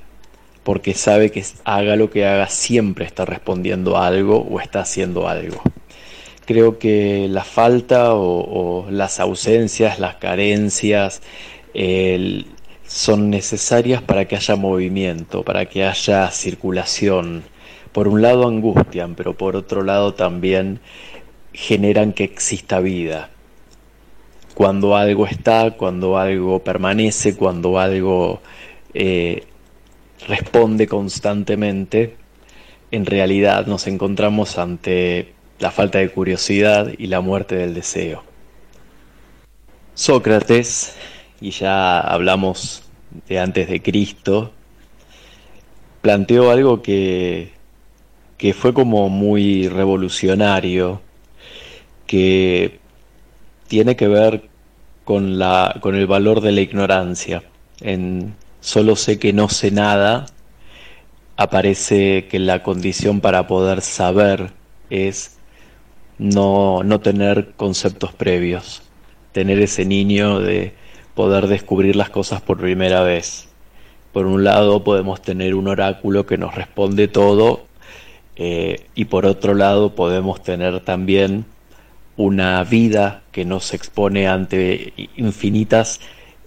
porque 0.64 0.94
sabe 0.94 1.32
que 1.32 1.44
haga 1.66 1.96
lo 1.96 2.10
que 2.10 2.26
haga 2.26 2.48
siempre 2.48 3.06
está 3.06 3.26
respondiendo 3.26 3.98
a 3.98 4.08
algo 4.08 4.40
o 4.40 4.60
está 4.60 4.82
haciendo 4.82 5.28
algo. 5.28 5.62
Creo 6.46 6.80
que 6.80 7.28
la 7.30 7.44
falta 7.44 8.16
o, 8.16 8.88
las 8.90 9.20
ausencias, 9.20 10.00
las 10.00 10.16
carencias, 10.16 11.22
son 12.86 13.30
necesarias 13.30 14.02
para 14.02 14.26
que 14.26 14.36
haya 14.36 14.56
movimiento, 14.56 15.44
para 15.44 15.66
que 15.66 15.86
haya 15.86 16.30
circulación. 16.32 17.44
Por 17.94 18.08
un 18.08 18.22
lado 18.22 18.48
angustian, 18.48 19.16
pero 19.16 19.38
por 19.38 19.56
otro 19.56 19.84
lado 19.84 20.14
también 20.14 20.80
generan 21.54 22.14
que 22.14 22.26
exista 22.26 22.80
vida. 22.80 23.30
Cuando 24.54 24.96
algo 24.96 25.26
está, 25.26 25.72
cuando 25.72 26.18
algo 26.18 26.60
permanece, 26.60 27.36
cuando 27.36 27.80
algo 27.80 28.42
eh, 28.94 29.46
responde 30.28 30.88
constantemente, 30.88 32.16
en 32.92 33.06
realidad 33.06 33.66
nos 33.66 33.88
encontramos 33.88 34.58
ante 34.58 35.34
la 35.60 35.72
falta 35.72 36.00
de 36.00 36.10
curiosidad 36.10 36.92
y 36.98 37.08
la 37.08 37.22
muerte 37.22 37.56
del 37.56 37.74
deseo. 37.74 38.24
Sócrates, 39.94 40.96
y 41.40 41.52
ya 41.52 42.00
hablamos 42.00 42.84
de 43.28 43.40
antes 43.40 43.70
de 43.70 43.82
Cristo, 43.82 44.52
planteó 46.02 46.52
algo 46.52 46.82
que, 46.82 47.52
que 48.38 48.54
fue 48.54 48.74
como 48.74 49.10
muy 49.10 49.68
revolucionario, 49.68 51.02
que 52.08 52.81
tiene 53.72 53.96
que 53.96 54.10
ver 54.10 54.50
con, 55.06 55.40
la, 55.40 55.78
con 55.80 55.96
el 55.96 56.06
valor 56.06 56.42
de 56.42 56.52
la 56.52 56.60
ignorancia. 56.60 57.42
En 57.80 58.36
solo 58.60 58.98
sé 58.98 59.18
que 59.18 59.32
no 59.32 59.48
sé 59.48 59.72
nada, 59.72 60.26
aparece 61.38 62.28
que 62.28 62.38
la 62.38 62.64
condición 62.64 63.22
para 63.22 63.48
poder 63.48 63.80
saber 63.80 64.52
es 64.90 65.38
no, 66.18 66.84
no 66.84 67.00
tener 67.00 67.54
conceptos 67.56 68.12
previos, 68.12 68.82
tener 69.32 69.62
ese 69.62 69.86
niño 69.86 70.42
de 70.42 70.74
poder 71.16 71.48
descubrir 71.48 71.96
las 71.96 72.10
cosas 72.10 72.42
por 72.42 72.58
primera 72.58 73.04
vez. 73.04 73.48
Por 74.12 74.26
un 74.26 74.44
lado 74.44 74.84
podemos 74.84 75.22
tener 75.22 75.56
un 75.56 75.70
oráculo 75.70 76.26
que 76.26 76.38
nos 76.38 76.56
responde 76.56 77.08
todo 77.08 77.68
eh, 78.36 78.88
y 78.96 79.06
por 79.06 79.26
otro 79.26 79.54
lado 79.54 79.96
podemos 79.96 80.44
tener 80.44 80.82
también 80.82 81.46
una 82.18 82.64
vida 82.64 83.24
que 83.32 83.46
nos 83.46 83.74
expone 83.74 84.28
ante 84.28 84.94
infinitas 85.16 86.02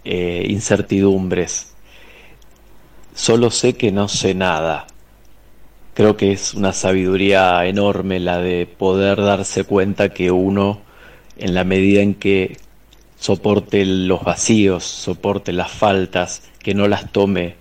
eh, 0.05 0.47
incertidumbres 0.49 1.75
Solo 3.15 3.53
sé 3.53 3.75
que 3.75 3.93
no 3.93 4.09
sé 4.09 4.35
nada. 4.35 4.89
Creo 5.95 6.17
que 6.17 6.33
es 6.33 6.53
una 6.55 6.73
sabiduría 6.73 7.65
enorme 7.65 8.19
la 8.19 8.39
de 8.41 8.67
poder 8.67 9.23
darse 9.23 9.63
cuenta 9.63 10.09
que 10.09 10.33
uno, 10.33 10.81
en 11.37 11.55
la 11.55 11.63
medida 11.63 12.03
en 12.03 12.17
que 12.17 12.57
soporte 13.17 13.85
los 13.85 14.25
vacíos, 14.25 14.83
soporte 14.83 15.53
las 15.53 15.71
faltas, 15.71 16.43
que 16.59 16.75
no 16.75 16.89
las 16.89 17.13
tome 17.13 17.55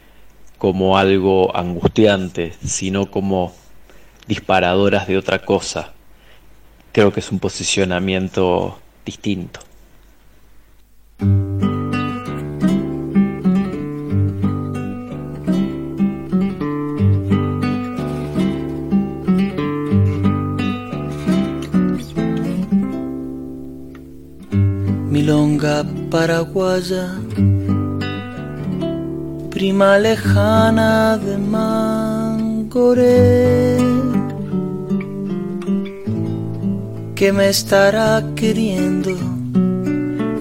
como 0.57 0.97
algo 0.97 1.55
angustiante, 1.55 2.53
sino 2.65 3.11
como 3.11 3.53
disparadoras 4.25 5.07
de 5.07 5.19
otra 5.19 5.45
cosa. 5.45 5.92
Creo 6.93 7.11
que 7.11 7.19
es 7.19 7.31
un 7.31 7.39
posicionamiento 7.39 8.79
distinto. 9.05 9.59
milonga 25.13 25.85
paraguaya, 26.09 27.05
prima 29.51 29.97
lejana 29.99 31.17
de 31.17 31.37
Mangoré, 31.37 32.97
que 37.15 37.31
me 37.31 37.49
estará 37.49 38.23
queriendo 38.35 39.15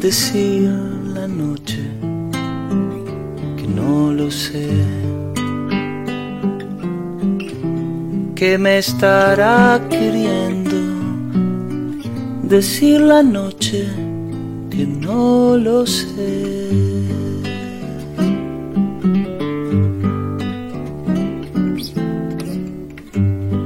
decir 0.00 0.70
la 1.14 1.26
noche, 1.28 1.82
que 3.56 3.66
no 3.66 4.12
lo 4.12 4.30
sé. 4.30 4.68
Que 8.34 8.58
me 8.58 8.78
estará 8.78 9.80
queriendo 9.88 10.78
decir 12.42 13.00
la 13.00 13.22
noche 13.22 13.86
que 14.70 14.86
no 14.86 15.56
lo 15.56 15.86
sé. 15.86 17.02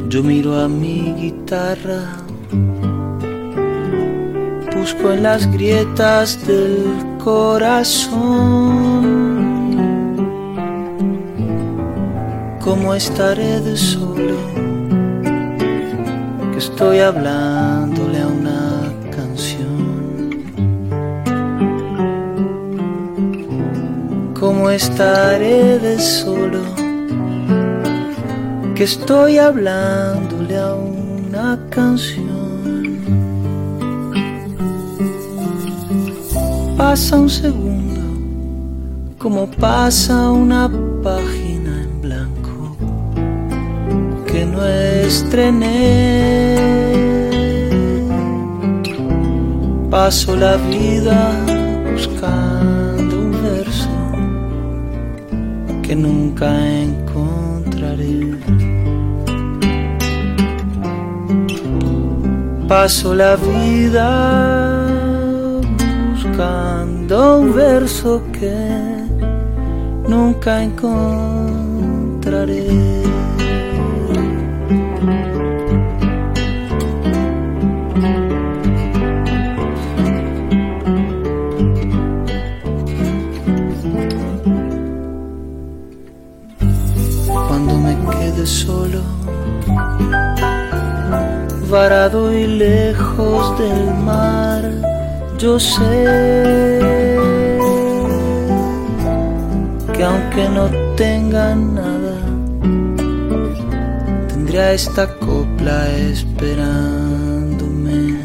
Yo 0.09 0.23
miro 0.23 0.59
a 0.61 0.69
mi 0.69 1.15
guitarra, 1.21 2.01
busco 4.87 5.11
en 5.11 5.23
las 5.25 5.51
grietas 5.51 6.47
del 6.47 6.79
corazón. 7.19 8.15
¿Cómo 12.61 12.95
estaré 12.95 13.61
de 13.63 13.77
solo? 13.77 14.37
Que 16.53 16.59
estoy 16.59 17.01
hablándole 17.01 18.21
a 18.21 18.29
una 18.29 18.93
¿Cómo 24.39 24.71
estaré 24.71 25.81
de 25.81 25.99
solo? 25.99 26.63
Que 28.77 28.85
estoy 28.85 29.39
hablándole 29.39 30.57
a 30.57 30.75
una 30.75 31.59
canción. 31.71 32.26
Pasa 36.89 37.17
un 37.19 37.29
segundo, 37.29 38.01
como 39.19 39.51
pasa 39.51 40.31
una 40.31 40.71
página 41.03 41.83
en 41.83 42.01
blanco 42.01 42.77
que 44.25 44.47
no 44.47 44.65
estrené. 44.65 45.75
Paso 49.91 50.37
la 50.37 50.57
vida 50.59 51.35
buscando 51.91 53.17
que 55.83 55.97
nunca 55.97 56.49
encontraré. 56.85 58.39
Paso 62.69 63.13
la 63.13 63.35
vida 63.35 64.76
buscando 66.37 67.39
un 67.41 67.55
verso 67.55 68.23
que 68.33 68.53
nunca 70.07 70.63
encontraré. 70.63 71.87
varado 91.69 92.33
y 92.33 92.47
lejos 92.47 93.59
del 93.59 93.93
mar, 94.05 94.63
yo 95.39 95.61
sé 95.61 96.81
que 99.93 100.05
aunque 100.05 100.49
no 100.49 100.71
tenga 100.97 101.55
nada, 101.55 102.17
tendría 104.29 104.73
esta 104.73 105.07
copla 105.19 105.89
esperándome. 106.13 108.17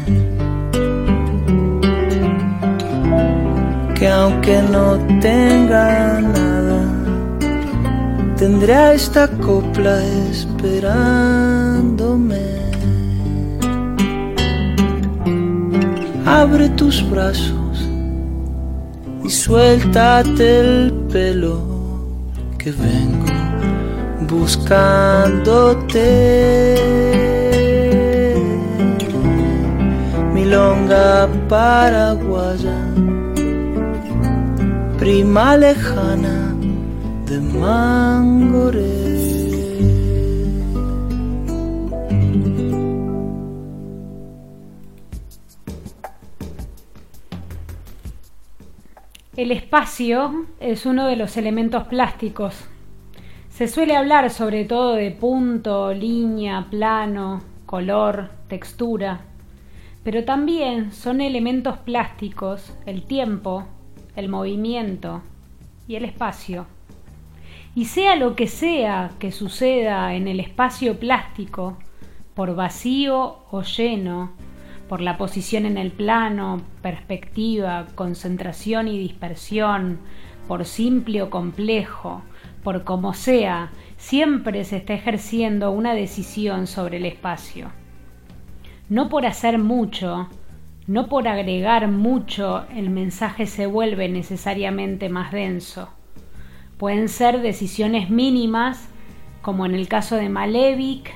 Que 3.94 4.08
aunque 4.08 4.62
no 4.62 4.98
tenga 5.20 6.20
nada, 6.20 6.80
tendría 8.36 8.94
esta 8.94 9.28
copla 9.28 10.02
esperándome. 10.30 12.11
Abre 16.40 16.68
tus 16.70 16.96
brazos 17.10 17.76
y 19.22 19.28
suéltate 19.28 20.60
el 20.60 20.92
pelo 21.12 21.60
que 22.56 22.72
vengo 22.72 23.26
buscándote. 24.30 26.06
Milonga 30.32 31.28
paraguaya, 31.50 32.80
prima 34.98 35.56
lejana 35.58 36.54
de 37.26 37.40
Mangoré. 37.40 38.41
Espacio 49.72 50.44
es 50.60 50.84
uno 50.84 51.06
de 51.06 51.16
los 51.16 51.38
elementos 51.38 51.84
plásticos. 51.84 52.68
Se 53.48 53.68
suele 53.68 53.96
hablar 53.96 54.28
sobre 54.28 54.66
todo 54.66 54.92
de 54.92 55.10
punto, 55.12 55.94
línea, 55.94 56.66
plano, 56.68 57.42
color, 57.64 58.28
textura, 58.48 59.22
pero 60.04 60.24
también 60.24 60.92
son 60.92 61.22
elementos 61.22 61.78
plásticos 61.78 62.74
el 62.84 63.04
tiempo, 63.04 63.64
el 64.14 64.28
movimiento 64.28 65.22
y 65.88 65.94
el 65.94 66.04
espacio. 66.04 66.66
Y 67.74 67.86
sea 67.86 68.14
lo 68.16 68.36
que 68.36 68.48
sea 68.48 69.12
que 69.18 69.32
suceda 69.32 70.14
en 70.14 70.28
el 70.28 70.38
espacio 70.38 71.00
plástico, 71.00 71.78
por 72.34 72.54
vacío 72.54 73.38
o 73.50 73.62
lleno, 73.62 74.32
por 74.92 75.00
la 75.00 75.16
posición 75.16 75.64
en 75.64 75.78
el 75.78 75.90
plano, 75.90 76.60
perspectiva, 76.82 77.86
concentración 77.94 78.88
y 78.88 78.98
dispersión, 78.98 80.00
por 80.46 80.66
simple 80.66 81.22
o 81.22 81.30
complejo, 81.30 82.20
por 82.62 82.84
como 82.84 83.14
sea, 83.14 83.70
siempre 83.96 84.64
se 84.64 84.76
está 84.76 84.92
ejerciendo 84.92 85.70
una 85.70 85.94
decisión 85.94 86.66
sobre 86.66 86.98
el 86.98 87.06
espacio. 87.06 87.72
No 88.90 89.08
por 89.08 89.24
hacer 89.24 89.56
mucho, 89.56 90.28
no 90.86 91.06
por 91.06 91.26
agregar 91.26 91.88
mucho, 91.88 92.66
el 92.76 92.90
mensaje 92.90 93.46
se 93.46 93.64
vuelve 93.64 94.10
necesariamente 94.10 95.08
más 95.08 95.32
denso. 95.32 95.88
Pueden 96.76 97.08
ser 97.08 97.40
decisiones 97.40 98.10
mínimas, 98.10 98.90
como 99.40 99.64
en 99.64 99.74
el 99.74 99.88
caso 99.88 100.16
de 100.16 100.28
Malevich, 100.28 101.10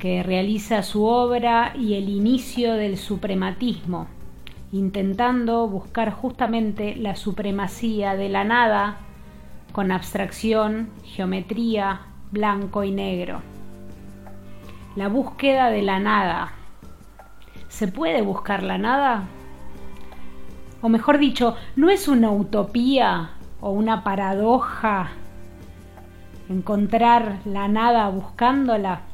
que 0.00 0.22
realiza 0.24 0.82
su 0.82 1.04
obra 1.04 1.74
y 1.76 1.94
el 1.94 2.08
inicio 2.08 2.72
del 2.74 2.96
suprematismo, 2.96 4.08
intentando 4.72 5.68
buscar 5.68 6.10
justamente 6.10 6.96
la 6.96 7.14
supremacía 7.14 8.16
de 8.16 8.30
la 8.30 8.42
nada 8.42 8.96
con 9.72 9.92
abstracción, 9.92 10.88
geometría, 11.04 12.00
blanco 12.32 12.82
y 12.82 12.90
negro. 12.90 13.42
La 14.96 15.08
búsqueda 15.08 15.70
de 15.70 15.82
la 15.82 16.00
nada. 16.00 16.52
¿Se 17.68 17.86
puede 17.86 18.22
buscar 18.22 18.62
la 18.62 18.78
nada? 18.78 19.24
O 20.80 20.88
mejor 20.88 21.18
dicho, 21.18 21.56
¿no 21.76 21.90
es 21.90 22.08
una 22.08 22.30
utopía 22.30 23.32
o 23.60 23.70
una 23.70 24.02
paradoja 24.02 25.10
encontrar 26.48 27.40
la 27.44 27.68
nada 27.68 28.08
buscándola? 28.08 29.09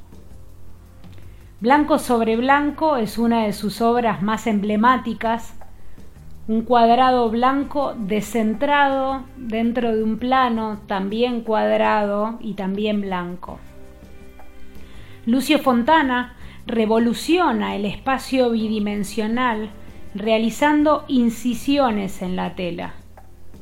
Blanco 1.66 1.98
sobre 1.98 2.36
Blanco 2.36 2.96
es 2.96 3.18
una 3.18 3.42
de 3.42 3.52
sus 3.52 3.80
obras 3.80 4.22
más 4.22 4.46
emblemáticas, 4.46 5.52
un 6.46 6.62
cuadrado 6.62 7.28
blanco 7.28 7.92
descentrado 7.98 9.24
dentro 9.36 9.92
de 9.92 10.04
un 10.04 10.16
plano 10.20 10.78
también 10.86 11.40
cuadrado 11.40 12.38
y 12.40 12.54
también 12.54 13.00
blanco. 13.00 13.58
Lucio 15.24 15.58
Fontana 15.58 16.36
revoluciona 16.68 17.74
el 17.74 17.84
espacio 17.84 18.50
bidimensional 18.50 19.70
realizando 20.14 21.04
incisiones 21.08 22.22
en 22.22 22.36
la 22.36 22.54
tela. 22.54 22.94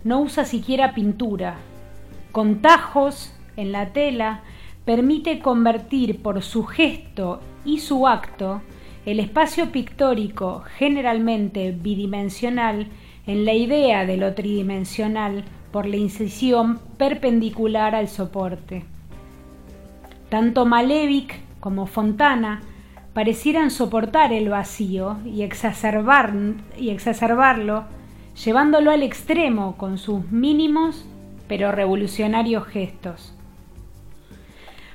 No 0.04 0.20
usa 0.20 0.44
siquiera 0.44 0.92
pintura. 0.92 1.54
Con 2.32 2.60
tajos 2.60 3.34
en 3.56 3.72
la 3.72 3.94
tela 3.94 4.42
permite 4.84 5.38
convertir 5.38 6.22
por 6.22 6.42
su 6.42 6.64
gesto 6.64 7.40
y 7.64 7.78
su 7.78 8.06
acto 8.06 8.62
el 9.06 9.20
espacio 9.20 9.70
pictórico 9.70 10.62
generalmente 10.78 11.72
bidimensional 11.72 12.88
en 13.26 13.44
la 13.44 13.54
idea 13.54 14.06
de 14.06 14.16
lo 14.16 14.34
tridimensional 14.34 15.44
por 15.72 15.86
la 15.86 15.96
incisión 15.96 16.78
perpendicular 16.96 17.94
al 17.94 18.08
soporte. 18.08 18.84
Tanto 20.28 20.66
Malevich 20.66 21.34
como 21.60 21.86
Fontana 21.86 22.62
parecieran 23.12 23.70
soportar 23.70 24.32
el 24.32 24.48
vacío 24.48 25.18
y, 25.24 25.42
exacerbar, 25.42 26.34
y 26.78 26.90
exacerbarlo, 26.90 27.84
llevándolo 28.44 28.90
al 28.90 29.02
extremo 29.02 29.76
con 29.76 29.98
sus 29.98 30.30
mínimos 30.30 31.06
pero 31.46 31.72
revolucionarios 31.72 32.66
gestos. 32.66 33.34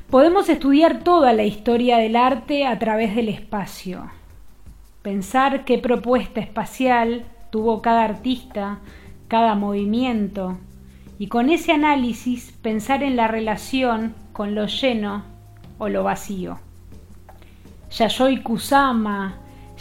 Podemos 0.10 0.50
estudiar 0.50 1.04
toda 1.04 1.34
la 1.34 1.44
historia 1.44 2.00
del 2.00 2.16
arte 2.16 2.66
a 2.66 2.80
través 2.80 3.16
del 3.16 3.30
espacio, 3.30 4.10
pensar 5.04 5.66
qué 5.66 5.78
propuesta 5.78 6.40
espacial 6.40 7.26
tuvo 7.52 7.84
cada 7.84 8.06
artista, 8.06 8.80
cada 9.28 9.54
movimiento, 9.54 10.58
y 11.20 11.28
con 11.28 11.52
ese 11.52 11.74
análisis 11.74 12.54
pensar 12.64 13.04
en 13.04 13.18
la 13.18 13.28
relación 13.28 14.16
con 14.34 14.56
lo 14.56 14.66
lleno 14.66 15.26
o 15.78 15.90
lo 15.90 16.04
vacío. 16.04 16.58
Yayoi 17.92 18.42
Kusama, 18.42 19.38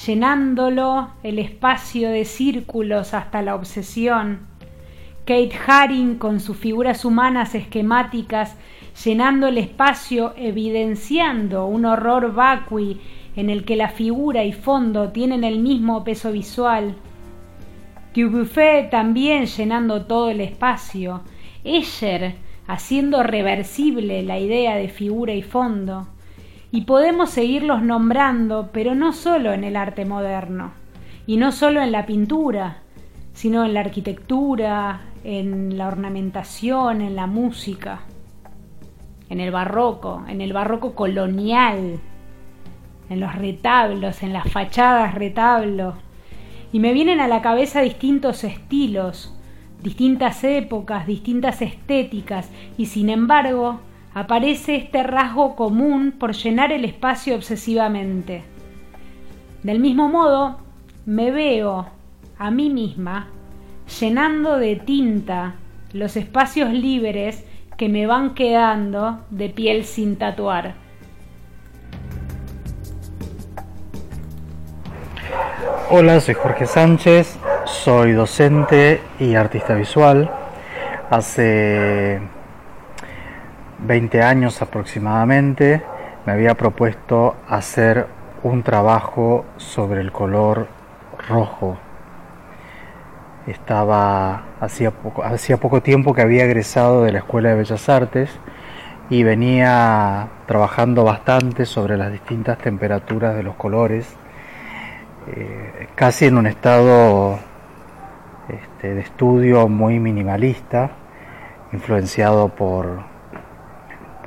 llenándolo 0.06 1.08
el 1.22 1.38
espacio 1.38 2.10
de 2.10 2.26
círculos 2.26 3.14
hasta 3.14 3.40
la 3.40 3.54
obsesión. 3.54 4.40
Kate 5.24 5.58
Haring 5.66 6.16
con 6.16 6.38
sus 6.40 6.58
figuras 6.58 7.06
humanas 7.06 7.54
esquemáticas 7.54 8.56
llenando 9.04 9.46
el 9.46 9.58
espacio, 9.58 10.34
evidenciando 10.36 11.66
un 11.66 11.84
horror 11.84 12.34
vacui 12.34 13.00
en 13.36 13.50
el 13.50 13.64
que 13.64 13.76
la 13.76 13.90
figura 13.90 14.44
y 14.44 14.52
fondo 14.52 15.10
tienen 15.10 15.44
el 15.44 15.60
mismo 15.60 16.02
peso 16.02 16.32
visual. 16.32 16.96
Dubuffet 18.14 18.90
también 18.90 19.46
llenando 19.46 20.06
todo 20.06 20.30
el 20.30 20.40
espacio, 20.40 21.22
Escher 21.62 22.34
haciendo 22.66 23.22
reversible 23.22 24.22
la 24.24 24.38
idea 24.38 24.74
de 24.74 24.88
figura 24.88 25.32
y 25.34 25.42
fondo. 25.42 26.08
Y 26.72 26.82
podemos 26.82 27.30
seguirlos 27.30 27.82
nombrando, 27.82 28.70
pero 28.72 28.94
no 28.94 29.12
solo 29.12 29.52
en 29.52 29.64
el 29.64 29.76
arte 29.76 30.04
moderno, 30.04 30.72
y 31.26 31.36
no 31.36 31.52
solo 31.52 31.80
en 31.80 31.92
la 31.92 32.04
pintura, 32.04 32.82
sino 33.32 33.64
en 33.64 33.72
la 33.72 33.80
arquitectura, 33.80 35.02
en 35.22 35.78
la 35.78 35.86
ornamentación, 35.86 37.00
en 37.00 37.14
la 37.14 37.26
música 37.26 38.00
en 39.28 39.40
el 39.40 39.50
barroco, 39.50 40.24
en 40.28 40.40
el 40.40 40.52
barroco 40.52 40.94
colonial, 40.94 42.00
en 43.10 43.20
los 43.20 43.34
retablos, 43.34 44.22
en 44.22 44.32
las 44.32 44.50
fachadas 44.50 45.14
retablos. 45.14 45.94
Y 46.72 46.80
me 46.80 46.92
vienen 46.92 47.20
a 47.20 47.28
la 47.28 47.42
cabeza 47.42 47.80
distintos 47.80 48.44
estilos, 48.44 49.34
distintas 49.82 50.44
épocas, 50.44 51.06
distintas 51.06 51.62
estéticas, 51.62 52.50
y 52.76 52.86
sin 52.86 53.10
embargo 53.10 53.80
aparece 54.14 54.76
este 54.76 55.02
rasgo 55.02 55.54
común 55.56 56.12
por 56.18 56.34
llenar 56.34 56.72
el 56.72 56.84
espacio 56.84 57.36
obsesivamente. 57.36 58.42
Del 59.62 59.80
mismo 59.80 60.08
modo, 60.08 60.58
me 61.06 61.30
veo 61.30 61.86
a 62.38 62.50
mí 62.50 62.70
misma 62.70 63.28
llenando 64.00 64.58
de 64.58 64.76
tinta 64.76 65.56
los 65.92 66.16
espacios 66.16 66.72
libres 66.72 67.44
que 67.78 67.88
me 67.88 68.08
van 68.08 68.34
quedando 68.34 69.20
de 69.30 69.50
piel 69.50 69.84
sin 69.84 70.16
tatuar. 70.18 70.74
Hola, 75.88 76.20
soy 76.20 76.34
Jorge 76.34 76.66
Sánchez, 76.66 77.38
soy 77.64 78.12
docente 78.12 79.00
y 79.20 79.36
artista 79.36 79.74
visual. 79.74 80.28
Hace 81.08 82.20
20 83.78 84.22
años 84.22 84.60
aproximadamente 84.60 85.80
me 86.26 86.32
había 86.32 86.56
propuesto 86.56 87.36
hacer 87.48 88.08
un 88.42 88.64
trabajo 88.64 89.44
sobre 89.56 90.00
el 90.00 90.10
color 90.10 90.66
rojo 91.28 91.78
estaba 93.50 94.42
hacía 94.60 94.90
poco, 94.90 95.24
hacía 95.24 95.56
poco 95.56 95.82
tiempo 95.82 96.14
que 96.14 96.22
había 96.22 96.44
egresado 96.44 97.04
de 97.04 97.12
la 97.12 97.18
Escuela 97.18 97.50
de 97.50 97.56
Bellas 97.56 97.88
Artes 97.88 98.30
y 99.10 99.22
venía 99.22 100.28
trabajando 100.46 101.04
bastante 101.04 101.64
sobre 101.66 101.96
las 101.96 102.12
distintas 102.12 102.58
temperaturas 102.58 103.34
de 103.34 103.42
los 103.42 103.54
colores, 103.54 104.16
eh, 105.28 105.88
casi 105.94 106.26
en 106.26 106.38
un 106.38 106.46
estado 106.46 107.38
este, 108.48 108.94
de 108.94 109.00
estudio 109.00 109.68
muy 109.68 109.98
minimalista 109.98 110.90
influenciado 111.72 112.48
por, 112.48 113.02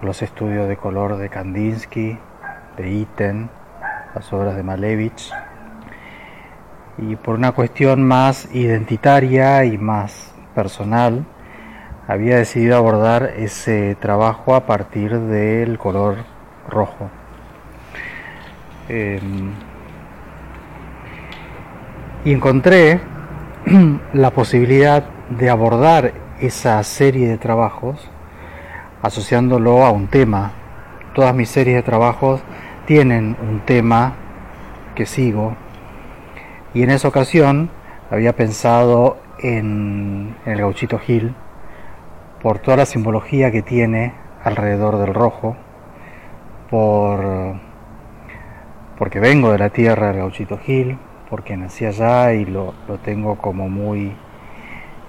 los 0.01 0.21
estudios 0.23 0.67
de 0.67 0.77
color 0.77 1.17
de 1.17 1.29
Kandinsky, 1.29 2.17
de 2.75 2.89
Itten, 2.89 3.49
las 4.15 4.33
obras 4.33 4.55
de 4.55 4.63
Malevich, 4.63 5.31
y 7.01 7.15
por 7.15 7.35
una 7.35 7.51
cuestión 7.51 8.03
más 8.03 8.47
identitaria 8.53 9.65
y 9.65 9.77
más 9.77 10.33
personal, 10.53 11.25
había 12.07 12.37
decidido 12.37 12.77
abordar 12.77 13.33
ese 13.37 13.95
trabajo 13.99 14.53
a 14.53 14.65
partir 14.65 15.17
del 15.19 15.77
color 15.79 16.17
rojo. 16.69 17.09
Em, 18.87 19.51
y 22.23 22.33
encontré 22.33 22.99
la 24.13 24.31
posibilidad 24.31 25.03
de 25.29 25.49
abordar 25.49 26.13
esa 26.39 26.83
serie 26.83 27.27
de 27.27 27.37
trabajos 27.37 28.09
asociándolo 29.01 29.83
a 29.85 29.91
un 29.91 30.07
tema. 30.07 30.51
Todas 31.15 31.33
mis 31.33 31.49
series 31.49 31.77
de 31.77 31.83
trabajos 31.83 32.41
tienen 32.85 33.35
un 33.41 33.61
tema 33.61 34.13
que 34.93 35.05
sigo 35.05 35.55
y 36.73 36.83
en 36.83 36.89
esa 36.89 37.07
ocasión 37.07 37.69
había 38.09 38.35
pensado 38.35 39.17
en, 39.39 40.35
el 40.45 40.59
gauchito 40.59 40.99
Gil 40.99 41.33
por 42.41 42.59
toda 42.59 42.77
la 42.77 42.85
simbología 42.85 43.51
que 43.51 43.61
tiene 43.61 44.13
alrededor 44.43 44.97
del 44.97 45.13
rojo, 45.13 45.55
por 46.69 47.55
porque 48.97 49.19
vengo 49.19 49.51
de 49.51 49.57
la 49.57 49.69
tierra 49.69 50.07
del 50.07 50.17
gauchito 50.17 50.59
Gil, 50.59 50.97
porque 51.29 51.57
nací 51.57 51.85
allá 51.85 52.33
y 52.33 52.45
lo, 52.45 52.73
lo 52.87 52.99
tengo 52.99 53.35
como 53.35 53.67
muy 53.67 54.13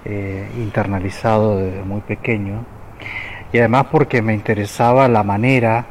eh, 0.05 0.49
internalizado 0.57 1.59
desde 1.59 1.83
muy 1.83 2.01
pequeño, 2.01 2.65
y 3.51 3.59
además 3.59 3.87
porque 3.91 4.21
me 4.21 4.33
interesaba 4.33 5.07
la 5.07 5.23
manera 5.23 5.85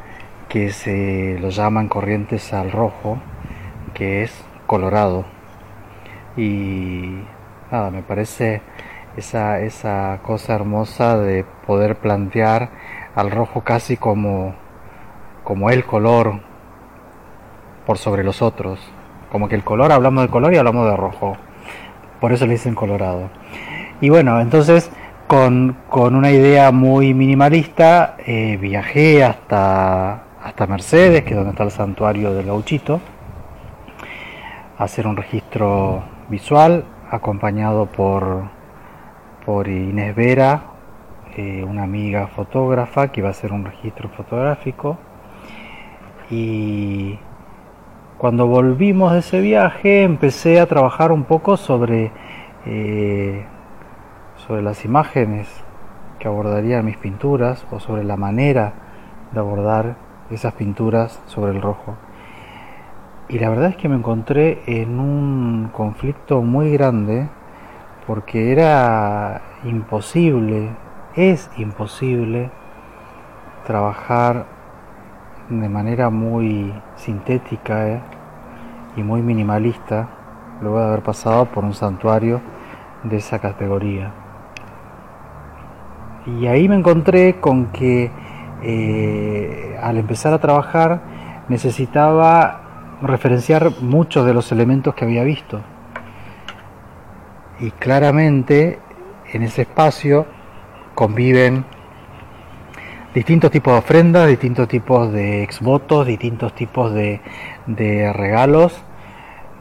que 0.49 0.71
se 0.71 1.39
lo 1.41 1.51
llaman 1.51 1.89
corrientes 1.89 2.53
al 2.53 2.73
rojo, 2.73 3.19
que 3.95 4.25
es 4.25 4.45
colorado. 4.67 5.25
Y 6.37 7.18
nada, 7.71 7.90
me 7.90 8.03
parece 8.03 8.62
esa, 9.16 9.61
esa 9.61 10.21
cosa 10.23 10.55
hermosa 10.55 11.18
de 11.18 11.45
poder 11.66 11.97
plantear 11.97 12.71
al 13.14 13.31
rojo 13.31 13.62
casi 13.62 13.97
como, 13.97 14.55
como 15.45 15.71
el 15.71 15.85
color 15.85 16.40
por 17.87 17.99
sobre 17.99 18.25
los 18.25 18.42
otros. 18.42 18.81
Como 19.31 19.49
que 19.49 19.55
el 19.55 19.64
color, 19.64 19.92
hablamos 19.92 20.25
de 20.25 20.31
color 20.31 20.53
y 20.53 20.59
hablamos 20.59 20.88
de 20.88 20.97
rojo. 20.97 21.37
Por 22.21 22.33
eso 22.33 22.47
le 22.47 22.53
dicen 22.53 22.75
colorado. 22.75 23.31
Y 24.01 24.09
bueno, 24.11 24.40
entonces 24.40 24.90
con, 25.27 25.77
una 25.90 26.31
idea 26.31 26.71
muy 26.73 27.14
minimalista 27.14 28.16
eh, 28.18 28.59
viajé 28.61 29.25
hasta, 29.25 30.25
hasta 30.42 30.66
Mercedes, 30.66 31.23
que 31.23 31.31
es 31.31 31.37
donde 31.37 31.53
está 31.53 31.64
el 31.64 31.71
santuario 31.71 32.35
del 32.35 32.47
gauchito, 32.47 33.01
a 34.79 34.85
hacer 34.85 35.07
un 35.07 35.16
registro 35.16 36.03
visual 36.33 36.85
acompañado 37.11 37.87
por, 37.87 38.45
por 39.45 39.68
Inés 39.68 40.16
Vera, 40.16 40.62
eh, 41.37 41.62
una 41.62 41.83
amiga 41.83 42.27
fotógrafa 42.29 43.09
que 43.09 43.21
iba 43.21 43.29
a 43.29 43.33
hacer 43.33 43.53
un 43.53 43.66
registro 43.66 44.09
fotográfico. 44.09 44.97
Y 46.31 47.18
cuando 48.16 48.47
volvimos 48.47 49.12
de 49.12 49.18
ese 49.18 49.42
viaje 49.42 50.05
empecé 50.05 50.59
a 50.59 50.66
trabajar 50.66 51.12
un 51.12 51.25
poco 51.25 51.59
sobre, 51.59 52.11
eh, 52.64 53.45
sobre 54.47 54.62
las 54.62 54.87
imágenes 54.87 55.49
que 56.18 56.29
abordaría 56.29 56.83
mis 56.83 56.97
pinturas 56.97 57.66
o 57.71 57.79
sobre 57.79 58.05
la 58.05 58.16
manera 58.16 58.73
de 59.33 59.38
abordar 59.38 59.97
esas 60.31 60.55
pinturas 60.55 61.21
sobre 61.27 61.53
el 61.53 61.61
rojo. 61.61 61.95
Y 63.29 63.39
la 63.39 63.49
verdad 63.49 63.71
es 63.71 63.77
que 63.77 63.89
me 63.89 63.97
encontré 63.97 64.63
en 64.67 64.99
un 64.99 65.71
conflicto 65.73 66.43
muy 66.43 66.71
grande 66.73 67.29
porque 68.07 68.53
era 68.53 69.41
imposible, 69.65 70.71
es 71.15 71.51
imposible 71.57 72.51
trabajar 73.65 74.47
de 75.49 75.69
manera 75.69 76.11
muy 76.11 76.75
sintética 76.97 77.89
eh, 77.89 78.01
y 78.97 79.03
muy 79.03 79.23
minimalista 79.23 80.09
luego 80.61 80.81
de 80.81 80.87
haber 80.87 81.03
pasado 81.03 81.47
por 81.47 81.65
un 81.65 81.75
santuario 81.75 82.41
de 83.05 83.17
esa 83.17 83.39
categoría. 83.39 84.13
Y 86.27 86.47
ahí 86.47 86.69
me 86.69 86.77
encontré 86.77 87.41
con 87.41 87.67
que 87.67 88.11
eh, 88.63 89.79
al 89.83 89.99
empezar 89.99 90.33
a 90.33 90.39
trabajar 90.39 91.01
necesitaba 91.49 92.62
referenciar 93.03 93.73
muchos 93.81 94.25
de 94.25 94.35
los 94.35 94.51
elementos 94.53 94.95
que 94.95 95.05
había 95.05 95.25
visto. 95.25 95.61
Y 97.61 97.71
claramente 97.73 98.79
en 99.33 99.43
ese 99.43 99.62
espacio 99.62 100.27
conviven 100.95 101.65
distintos 103.15 103.51
tipos 103.51 103.75
de 103.75 103.79
ofrendas, 103.79 104.29
distintos 104.29 104.69
tipos 104.69 105.12
de 105.12 105.43
exvotos, 105.43 106.07
distintos 106.07 106.55
tipos 106.55 106.93
de, 106.93 107.21
regalos 108.15 108.83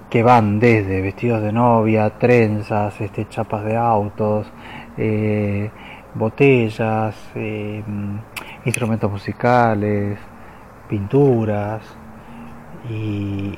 que 0.10 0.24
van 0.24 0.60
desde 0.60 1.02
vestidos 1.02 1.42
de 1.42 1.52
novia, 1.52 2.10
trenzas, 2.18 3.00
este, 3.00 3.28
chapas 3.30 3.64
de 3.64 3.78
autos, 3.78 4.52
eh, 4.98 5.70
botellas, 6.14 7.16
eh, 7.36 7.82
instrumentos 8.66 9.10
musicales, 9.10 10.20
pinturas, 10.90 11.82
y, 12.90 13.58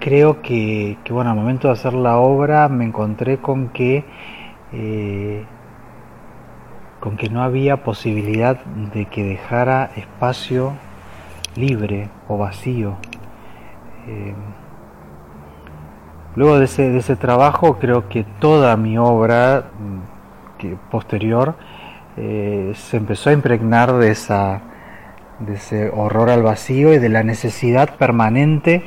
creo 0.00 0.40
que, 0.42 0.96
bueno, 1.10 1.30
al 1.30 1.36
momento 1.36 1.68
de 1.68 1.74
hacer 1.74 1.94
la 1.94 2.18
obra 2.18 2.68
me 2.68 2.84
encontré 2.84 3.38
con 3.38 3.68
que 3.68 4.04
eh, 4.72 5.44
con 7.00 7.16
que 7.16 7.28
no 7.28 7.42
había 7.42 7.84
posibilidad 7.84 8.56
de 8.64 9.06
que 9.06 9.22
dejara 9.22 9.90
espacio 9.96 10.72
libre 11.54 12.08
o 12.28 12.36
vacío. 12.36 12.96
Eh, 14.08 14.34
luego 16.34 16.58
de 16.58 16.64
ese, 16.64 16.90
de 16.90 16.98
ese 16.98 17.16
trabajo 17.16 17.78
creo 17.78 18.08
que 18.08 18.24
toda 18.40 18.76
mi 18.76 18.98
obra 18.98 19.70
mm, 19.78 20.58
que, 20.58 20.76
posterior 20.90 21.54
eh, 22.16 22.72
se 22.74 22.96
empezó 22.96 23.30
a 23.30 23.34
impregnar 23.34 23.92
de 23.94 24.10
esa 24.10 24.62
de 25.40 25.54
ese 25.54 25.90
horror 25.90 26.30
al 26.30 26.42
vacío 26.42 26.92
y 26.92 26.98
de 26.98 27.08
la 27.08 27.22
necesidad 27.22 27.96
permanente 27.96 28.82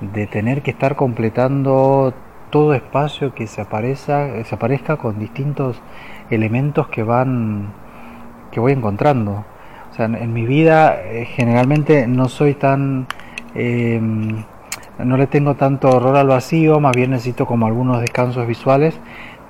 de 0.00 0.26
tener 0.26 0.62
que 0.62 0.70
estar 0.70 0.96
completando 0.96 2.14
todo 2.50 2.74
espacio 2.74 3.34
que 3.34 3.46
se 3.46 3.60
aparezca, 3.60 4.44
se 4.44 4.54
aparezca 4.54 4.96
con 4.96 5.18
distintos 5.18 5.80
elementos 6.30 6.88
que 6.88 7.02
van 7.02 7.72
que 8.50 8.60
voy 8.60 8.72
encontrando. 8.72 9.44
O 9.90 9.94
sea, 9.94 10.06
en, 10.06 10.32
mi 10.32 10.46
vida 10.46 11.00
eh, 11.02 11.24
generalmente 11.24 12.06
no 12.06 12.28
soy 12.28 12.54
tan 12.54 13.06
em, 13.54 14.44
no 14.98 15.16
le 15.16 15.26
tengo 15.26 15.54
tanto 15.56 15.88
horror 15.88 16.16
al 16.16 16.28
vacío, 16.28 16.78
más 16.78 16.94
bien 16.94 17.10
necesito 17.10 17.46
como 17.46 17.66
algunos 17.66 18.00
descansos 18.00 18.46
visuales, 18.46 18.98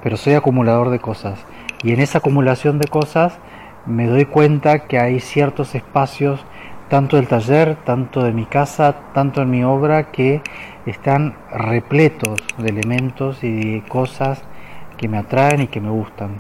pero 0.03 0.17
soy 0.17 0.35
acumulador 0.35 0.91
de 0.91 1.01
cosas. 1.01 1.45
Y 1.83 1.93
en 1.93 2.01
esa 2.01 2.19
acumulación 2.19 2.79
de 2.79 2.89
cosas 2.89 3.39
me 3.87 4.07
doy 4.07 4.25
cuenta 4.25 4.81
que 4.81 4.99
hay 4.99 5.21
ciertos 5.21 5.75
espacios, 5.75 6.45
tanto 6.89 7.17
del 7.17 7.29
taller, 7.29 7.77
tanto 7.85 8.23
de 8.23 8.33
mi 8.33 8.47
casa, 8.47 8.95
tanto 9.13 9.43
en 9.43 9.51
mi 9.51 9.65
obra, 9.65 10.11
que 10.11 10.43
están 10.87 11.35
repletos 11.51 12.41
de 12.59 12.69
elementos 12.69 13.43
y 13.43 13.51
de 13.51 13.83
cosas 13.89 14.43
que 14.97 15.09
me 15.09 15.19
atraen 15.19 15.63
y 15.63 15.67
que 15.67 15.81
me 15.81 15.91
gustan. 15.91 16.37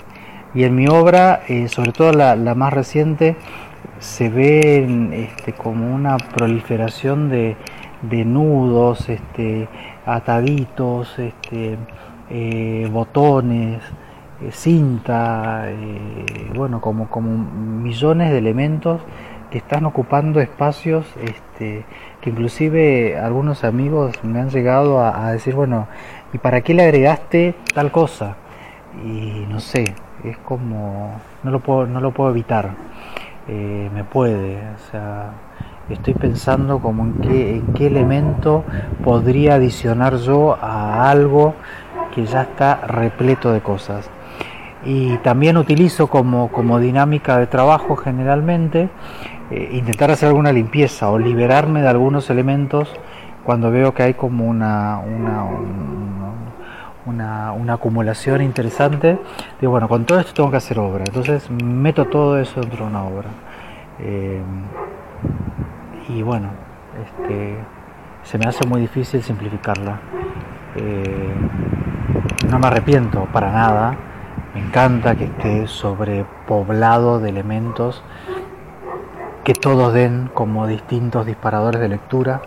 Y 0.55 0.65
en 0.65 0.75
mi 0.75 0.87
obra, 0.87 1.43
eh, 1.49 1.69
sobre 1.69 1.93
todo 1.93 2.13
la, 2.13 2.37
más 2.55 2.73
reciente, 2.73 3.37
se 3.99 4.29
ve 4.29 4.87
este, 5.13 5.53
como 5.53 5.95
una 5.95 6.17
proliferación 6.17 7.29
de, 7.29 7.57
nudos, 8.25 9.09
este, 9.09 9.69
ataditos, 10.07 11.19
este, 11.19 11.77
eh, 12.31 12.89
botones, 12.93 13.83
cinta, 14.53 15.65
eh, 15.71 16.51
bueno, 16.55 16.81
como, 16.81 17.09
como 17.09 17.31
millones 17.31 18.31
de 18.31 18.39
elementos 18.39 19.01
que 19.51 19.59
están 19.59 19.87
ocupando 19.87 20.41
espacios 20.41 21.07
este, 21.23 21.85
que 22.21 22.31
inclusive 22.31 23.19
algunos 23.19 23.63
amigos 23.63 24.13
me 24.25 24.41
han 24.41 24.51
llegado 24.51 25.01
a, 25.01 25.31
decir, 25.33 25.55
bueno, 25.55 25.87
¿y 26.33 26.39
para 26.39 26.63
qué 26.63 26.75
le 26.75 26.83
agregaste 26.83 27.55
tal 27.73 27.93
cosa? 27.93 28.37
Y 29.05 29.47
no 29.49 29.61
sé, 29.61 29.95
es 30.25 30.37
como, 30.39 31.21
no 31.43 31.51
lo 31.51 31.61
puedo, 31.61 31.87
no 31.87 32.01
lo 32.01 32.13
puedo 32.13 32.31
evitar, 32.31 32.71
eh, 33.47 33.91
me 33.95 34.05
puede, 34.05 34.57
o 34.57 34.91
sea, 34.91 35.31
estoy 35.89 36.15
pensando 36.15 36.79
como 36.81 37.05
en 37.05 37.13
qué, 37.15 37.57
en 37.57 37.67
qué 37.75 37.87
elemento 37.87 38.65
podría 39.05 39.55
adicionar 39.55 40.17
yo 40.17 40.57
a 40.61 41.11
algo 41.11 41.55
que 42.15 42.25
ya 42.25 42.43
está 42.43 42.87
repleto 42.87 43.53
de 43.53 43.61
cosas. 43.61 44.11
Y 44.85 45.17
también 45.19 45.57
utilizo 45.57 46.09
como, 46.09 46.49
como 46.49 46.79
dinámica 46.79 47.39
de 47.39 47.47
trabajo 47.47 47.97
generalmente 47.97 48.91
eh, 49.51 49.71
intentar 49.73 50.11
hacer 50.11 50.29
alguna 50.29 50.53
limpieza 50.53 51.11
o 51.11 51.19
liberarme 51.19 51.81
de 51.83 51.89
algunos 51.89 52.31
elementos 52.31 52.93
cuando 53.45 53.71
veo 53.71 53.95
que 53.95 54.03
hay 54.03 54.15
como 54.15 54.47
una, 54.47 54.99
una, 54.99 55.45
una, 57.53 57.73
acumulación 57.75 58.41
interesante, 58.41 59.19
digo, 59.61 59.73
bueno, 59.73 59.89
con 59.89 60.05
todo 60.07 60.19
esto 60.19 60.33
tengo 60.33 60.51
que 60.51 60.57
hacer 60.57 60.79
obra, 60.79 61.05
entonces 61.07 61.51
meto 61.51 62.07
todo 62.07 62.39
eso 62.39 62.61
dentro 62.61 62.85
de 62.85 62.91
una 62.91 63.05
obra. 63.05 63.29
Eh, 64.01 64.41
y 66.09 66.23
bueno, 66.23 66.49
este, 67.03 67.57
se 68.23 68.39
me 68.39 68.47
hace 68.47 68.67
muy 68.67 68.81
difícil 68.81 69.23
simplificarla. 69.23 69.99
Eh, 70.77 71.35
no 72.49 72.59
me 72.59 72.67
arrepiento 72.67 73.27
para 73.33 73.53
nada, 73.53 73.97
me 74.55 74.61
encanta 74.61 75.17
que 75.17 75.25
esté 75.25 75.67
sobrepoblado 75.67 77.19
de 77.19 77.29
elementos 77.29 78.03
que 79.43 79.53
todos 79.53 79.93
den 79.93 80.31
como 80.33 80.67
distintos 80.67 81.27
disparadores 81.27 81.81
de 81.81 81.89
lectura 81.89 82.41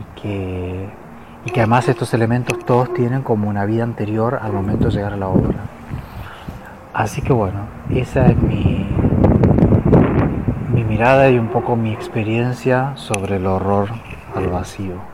y 0.00 0.20
que, 0.20 0.88
y 1.44 1.50
que 1.50 1.60
además 1.60 1.88
estos 1.88 2.12
elementos 2.14 2.58
todos 2.64 2.92
tienen 2.94 3.22
como 3.22 3.48
una 3.48 3.66
vida 3.66 3.84
anterior 3.84 4.40
al 4.42 4.52
momento 4.52 4.86
de 4.86 4.92
llegar 4.92 5.12
a 5.12 5.16
la 5.16 5.28
obra. 5.28 5.54
Así 6.94 7.22
que 7.22 7.32
bueno, 7.32 7.66
esa 7.90 8.26
es 8.26 8.36
mi, 8.38 8.88
mi 10.72 10.82
mirada 10.82 11.30
y 11.30 11.38
un 11.38 11.48
poco 11.48 11.76
mi 11.76 11.92
experiencia 11.92 12.92
sobre 12.96 13.36
el 13.36 13.46
horror 13.46 13.90
al 14.34 14.48
vacío. 14.48 15.13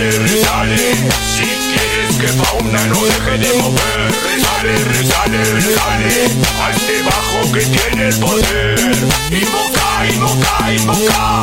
Rezale, 0.00 0.18
rezale 0.18 0.94
Si 1.36 1.44
quieres 1.44 2.16
que 2.18 2.28
fauna 2.28 2.86
no 2.86 3.04
deje 3.04 3.36
de 3.36 3.52
mover 3.60 4.10
Rezale, 4.24 4.84
rezale, 4.84 5.44
rezale 5.44 6.14
A 6.62 6.70
este 6.70 7.02
bajo 7.02 7.52
que 7.52 7.60
tiene 7.60 8.08
el 8.08 8.16
poder. 8.16 8.78
Invoca, 9.30 10.06
invoca, 10.08 10.72
invoca 10.72 11.42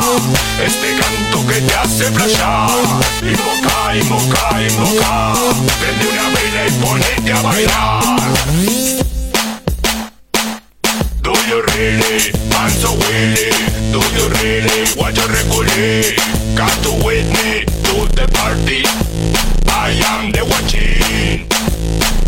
Este 0.64 0.88
canto 0.98 1.46
que 1.46 1.60
te 1.60 1.74
hace 1.74 2.04
flashar. 2.10 2.70
Invoca, 3.22 3.94
invoca, 3.94 4.62
invoca 4.62 5.34
Prende 5.78 6.06
una 6.08 6.28
vela 6.34 6.66
y 6.66 6.70
ponete 6.82 7.32
a 7.32 7.42
bailar. 7.42 8.02
Do 11.22 11.32
you 11.48 11.62
really, 11.62 12.32
man 12.50 12.70
so 12.70 12.90
willing 12.92 13.57
do 13.98 14.06
you 14.14 14.26
really 14.38 14.86
want 14.96 15.14
to 15.16 15.24
recollie? 15.26 16.14
Come 16.54 16.76
to 16.86 16.92
with 17.04 17.26
me 17.34 17.64
to 17.86 18.06
the 18.14 18.26
party. 18.34 18.82
I 19.66 19.90
am 20.14 20.30
the 20.30 20.44
watching. 20.44 21.46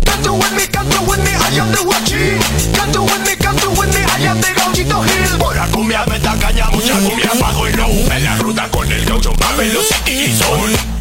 Come 0.05 0.21
to 0.23 0.33
with 0.33 0.53
me, 0.55 0.67
come 0.67 0.89
to 0.89 1.01
with 1.07 1.23
me, 1.23 1.31
I 1.31 1.55
am 1.55 1.71
the 1.71 1.83
watching. 1.87 2.39
Come 2.75 2.91
to 2.91 3.01
with 3.03 3.23
me, 3.25 3.35
come 3.35 3.57
to 3.63 3.69
with 3.71 3.91
me, 3.95 4.03
I 4.03 4.27
am 4.27 4.37
the 4.41 4.51
gauchito 4.59 4.99
hill. 5.03 5.39
Por 5.39 5.55
la 5.55 5.67
cumbia 5.67 6.05
me 6.07 6.19
da 6.19 6.35
caña, 6.37 6.67
mucha 6.71 6.95
cumbia, 6.99 7.31
bajo 7.39 7.67
y 7.67 7.73
low. 7.73 7.91
En 8.11 8.23
la 8.23 8.35
ruta 8.37 8.67
con 8.69 8.91
el 8.91 9.05
gaucho, 9.05 9.33
más 9.39 9.55
velocidad 9.57 10.07
y 10.07 10.37
son. 10.37 11.00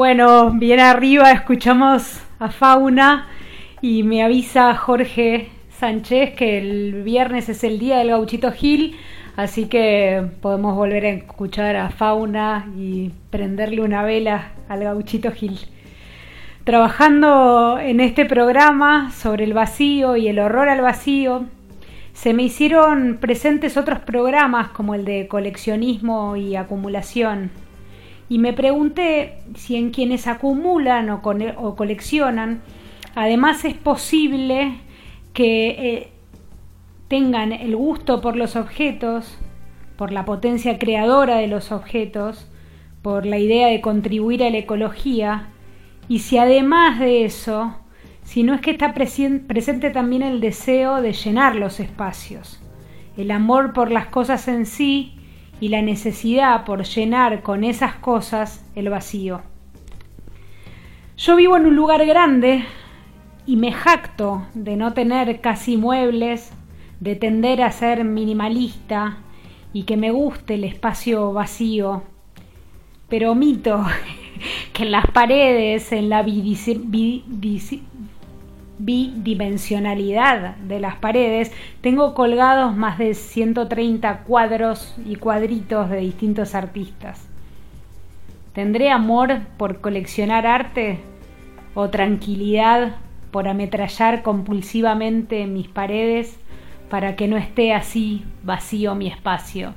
Bueno, 0.00 0.50
bien 0.52 0.80
arriba 0.80 1.30
escuchamos 1.30 2.22
a 2.38 2.48
Fauna 2.48 3.28
y 3.82 4.02
me 4.02 4.22
avisa 4.22 4.74
Jorge 4.74 5.50
Sánchez 5.78 6.36
que 6.36 6.56
el 6.56 7.02
viernes 7.02 7.50
es 7.50 7.64
el 7.64 7.78
día 7.78 7.98
del 7.98 8.08
gauchito 8.08 8.50
Gil, 8.50 8.96
así 9.36 9.66
que 9.66 10.24
podemos 10.40 10.74
volver 10.74 11.04
a 11.04 11.10
escuchar 11.10 11.76
a 11.76 11.90
Fauna 11.90 12.72
y 12.78 13.10
prenderle 13.28 13.82
una 13.82 14.02
vela 14.02 14.52
al 14.70 14.84
gauchito 14.84 15.32
Gil. 15.32 15.58
Trabajando 16.64 17.78
en 17.78 18.00
este 18.00 18.24
programa 18.24 19.10
sobre 19.10 19.44
el 19.44 19.52
vacío 19.52 20.16
y 20.16 20.28
el 20.28 20.38
horror 20.38 20.70
al 20.70 20.80
vacío, 20.80 21.44
se 22.14 22.32
me 22.32 22.44
hicieron 22.44 23.18
presentes 23.20 23.76
otros 23.76 23.98
programas 23.98 24.68
como 24.68 24.94
el 24.94 25.04
de 25.04 25.28
coleccionismo 25.28 26.36
y 26.36 26.56
acumulación. 26.56 27.50
Y 28.30 28.38
me 28.38 28.52
pregunté 28.52 29.38
si 29.56 29.74
en 29.74 29.90
quienes 29.90 30.28
acumulan 30.28 31.10
o, 31.10 31.20
coleccionan, 31.20 32.62
además 33.16 33.64
es 33.64 33.74
posible 33.74 34.76
que 35.34 35.68
eh, 35.70 36.12
tengan 37.08 37.50
el 37.50 37.74
gusto 37.74 38.20
por 38.20 38.36
los 38.36 38.54
objetos, 38.54 39.36
por 39.96 40.12
la 40.12 40.24
potencia 40.24 40.78
creadora 40.78 41.38
de 41.38 41.48
los 41.48 41.72
objetos, 41.72 42.48
por 43.02 43.26
la 43.26 43.38
idea 43.38 43.66
de 43.66 43.80
contribuir 43.80 44.44
a 44.44 44.50
la 44.50 44.58
ecología, 44.58 45.48
y 46.06 46.20
si 46.20 46.38
además 46.38 47.00
de 47.00 47.24
eso, 47.24 47.74
si 48.22 48.44
no 48.44 48.54
es 48.54 48.60
que 48.60 48.70
está 48.70 48.94
presente 48.94 49.90
también 49.90 50.22
el 50.22 50.40
deseo 50.40 51.02
de 51.02 51.14
llenar 51.14 51.56
los 51.56 51.80
espacios, 51.80 52.62
el 53.16 53.32
amor 53.32 53.72
por 53.72 53.90
las 53.90 54.06
cosas 54.06 54.46
en 54.46 54.66
sí 54.66 55.19
y 55.60 55.68
la 55.68 55.82
necesidad 55.82 56.64
por 56.64 56.84
llenar 56.84 57.42
con 57.42 57.64
esas 57.64 57.94
cosas 57.94 58.64
el 58.74 58.88
vacío. 58.88 59.42
Yo 61.16 61.36
vivo 61.36 61.56
en 61.56 61.66
un 61.66 61.76
lugar 61.76 62.04
grande 62.06 62.64
y 63.46 63.56
me 63.56 63.72
jacto 63.72 64.46
de 64.54 64.76
no 64.76 64.94
tener 64.94 65.40
casi 65.40 65.76
muebles, 65.76 66.50
de 66.98 67.14
tender 67.14 67.62
a 67.62 67.72
ser 67.72 68.04
minimalista 68.04 69.18
y 69.72 69.82
que 69.84 69.96
me 69.96 70.10
guste 70.10 70.54
el 70.54 70.64
espacio 70.64 71.32
vacío, 71.32 72.02
pero 73.08 73.32
omito 73.32 73.84
que 74.72 74.84
en 74.84 74.92
las 74.92 75.06
paredes, 75.10 75.92
en 75.92 76.08
la 76.08 76.22
bidimensionalidad 78.84 80.56
de 80.56 80.80
las 80.80 80.96
paredes, 80.96 81.52
tengo 81.80 82.14
colgados 82.14 82.76
más 82.76 82.98
de 82.98 83.14
130 83.14 84.24
cuadros 84.24 84.94
y 85.04 85.16
cuadritos 85.16 85.90
de 85.90 85.98
distintos 85.98 86.54
artistas. 86.54 87.28
¿Tendré 88.54 88.90
amor 88.90 89.40
por 89.56 89.80
coleccionar 89.80 90.46
arte 90.46 90.98
o 91.74 91.88
tranquilidad 91.88 92.96
por 93.30 93.46
ametrallar 93.46 94.22
compulsivamente 94.22 95.46
mis 95.46 95.68
paredes 95.68 96.36
para 96.88 97.14
que 97.14 97.28
no 97.28 97.36
esté 97.36 97.72
así 97.72 98.24
vacío 98.42 98.94
mi 98.94 99.06
espacio? 99.06 99.74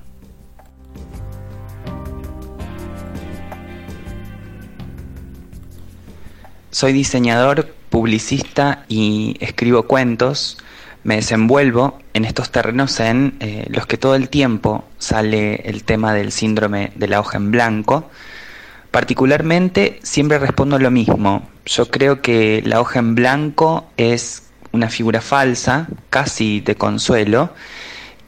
Soy 6.71 6.91
diseñador, 6.91 7.67
publicista 7.93 8.85
y 8.87 9.37
escribo 9.39 9.83
cuentos. 9.83 10.57
Me 11.03 11.17
desenvuelvo 11.17 11.99
en 12.15 12.25
estos 12.25 12.49
terrenos 12.49 12.99
en 12.99 13.35
eh, 13.39 13.67
los 13.69 13.85
que 13.85 13.99
todo 13.99 14.15
el 14.15 14.29
tiempo 14.29 14.83
sale 14.97 15.57
el 15.69 15.83
tema 15.83 16.11
del 16.11 16.31
síndrome 16.31 16.91
de 16.95 17.07
la 17.07 17.19
hoja 17.19 17.37
en 17.37 17.51
blanco. 17.51 18.09
Particularmente 18.89 19.99
siempre 20.01 20.39
respondo 20.39 20.79
lo 20.79 20.89
mismo. 20.89 21.47
Yo 21.67 21.85
creo 21.91 22.23
que 22.23 22.63
la 22.65 22.81
hoja 22.81 22.97
en 22.97 23.13
blanco 23.13 23.85
es 23.95 24.49
una 24.71 24.89
figura 24.89 25.21
falsa, 25.21 25.87
casi 26.09 26.61
de 26.61 26.73
consuelo, 26.73 27.53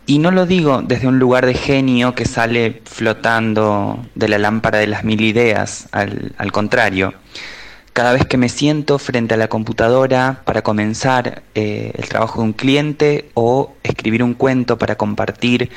y 0.06 0.20
no 0.20 0.30
lo 0.30 0.46
digo 0.46 0.84
desde 0.84 1.08
un 1.08 1.18
lugar 1.18 1.48
de 1.48 1.56
genio 1.56 2.14
que 2.14 2.26
sale 2.26 2.84
flotando 2.86 4.06
de 4.14 4.28
la 4.28 4.38
lámpara 4.38 4.78
de 4.78 4.86
las 4.86 5.04
mil 5.04 5.22
ideas, 5.22 5.90
al, 5.92 6.34
al 6.38 6.52
contrario. 6.52 7.16
Cada 7.96 8.12
vez 8.12 8.26
que 8.26 8.36
me 8.36 8.50
siento 8.50 9.00
frente 9.00 9.36
a 9.36 9.38
la 9.38 9.48
computadora 9.48 10.42
para 10.44 10.64
comenzar 10.64 11.44
eh, 11.56 11.94
el 11.96 12.10
trabajo 12.10 12.42
de 12.42 12.48
un 12.48 12.52
cliente 12.52 13.30
o 13.36 13.74
escribir 13.84 14.22
un 14.22 14.34
cuento 14.34 14.78
para 14.78 14.98
compartir 14.98 15.70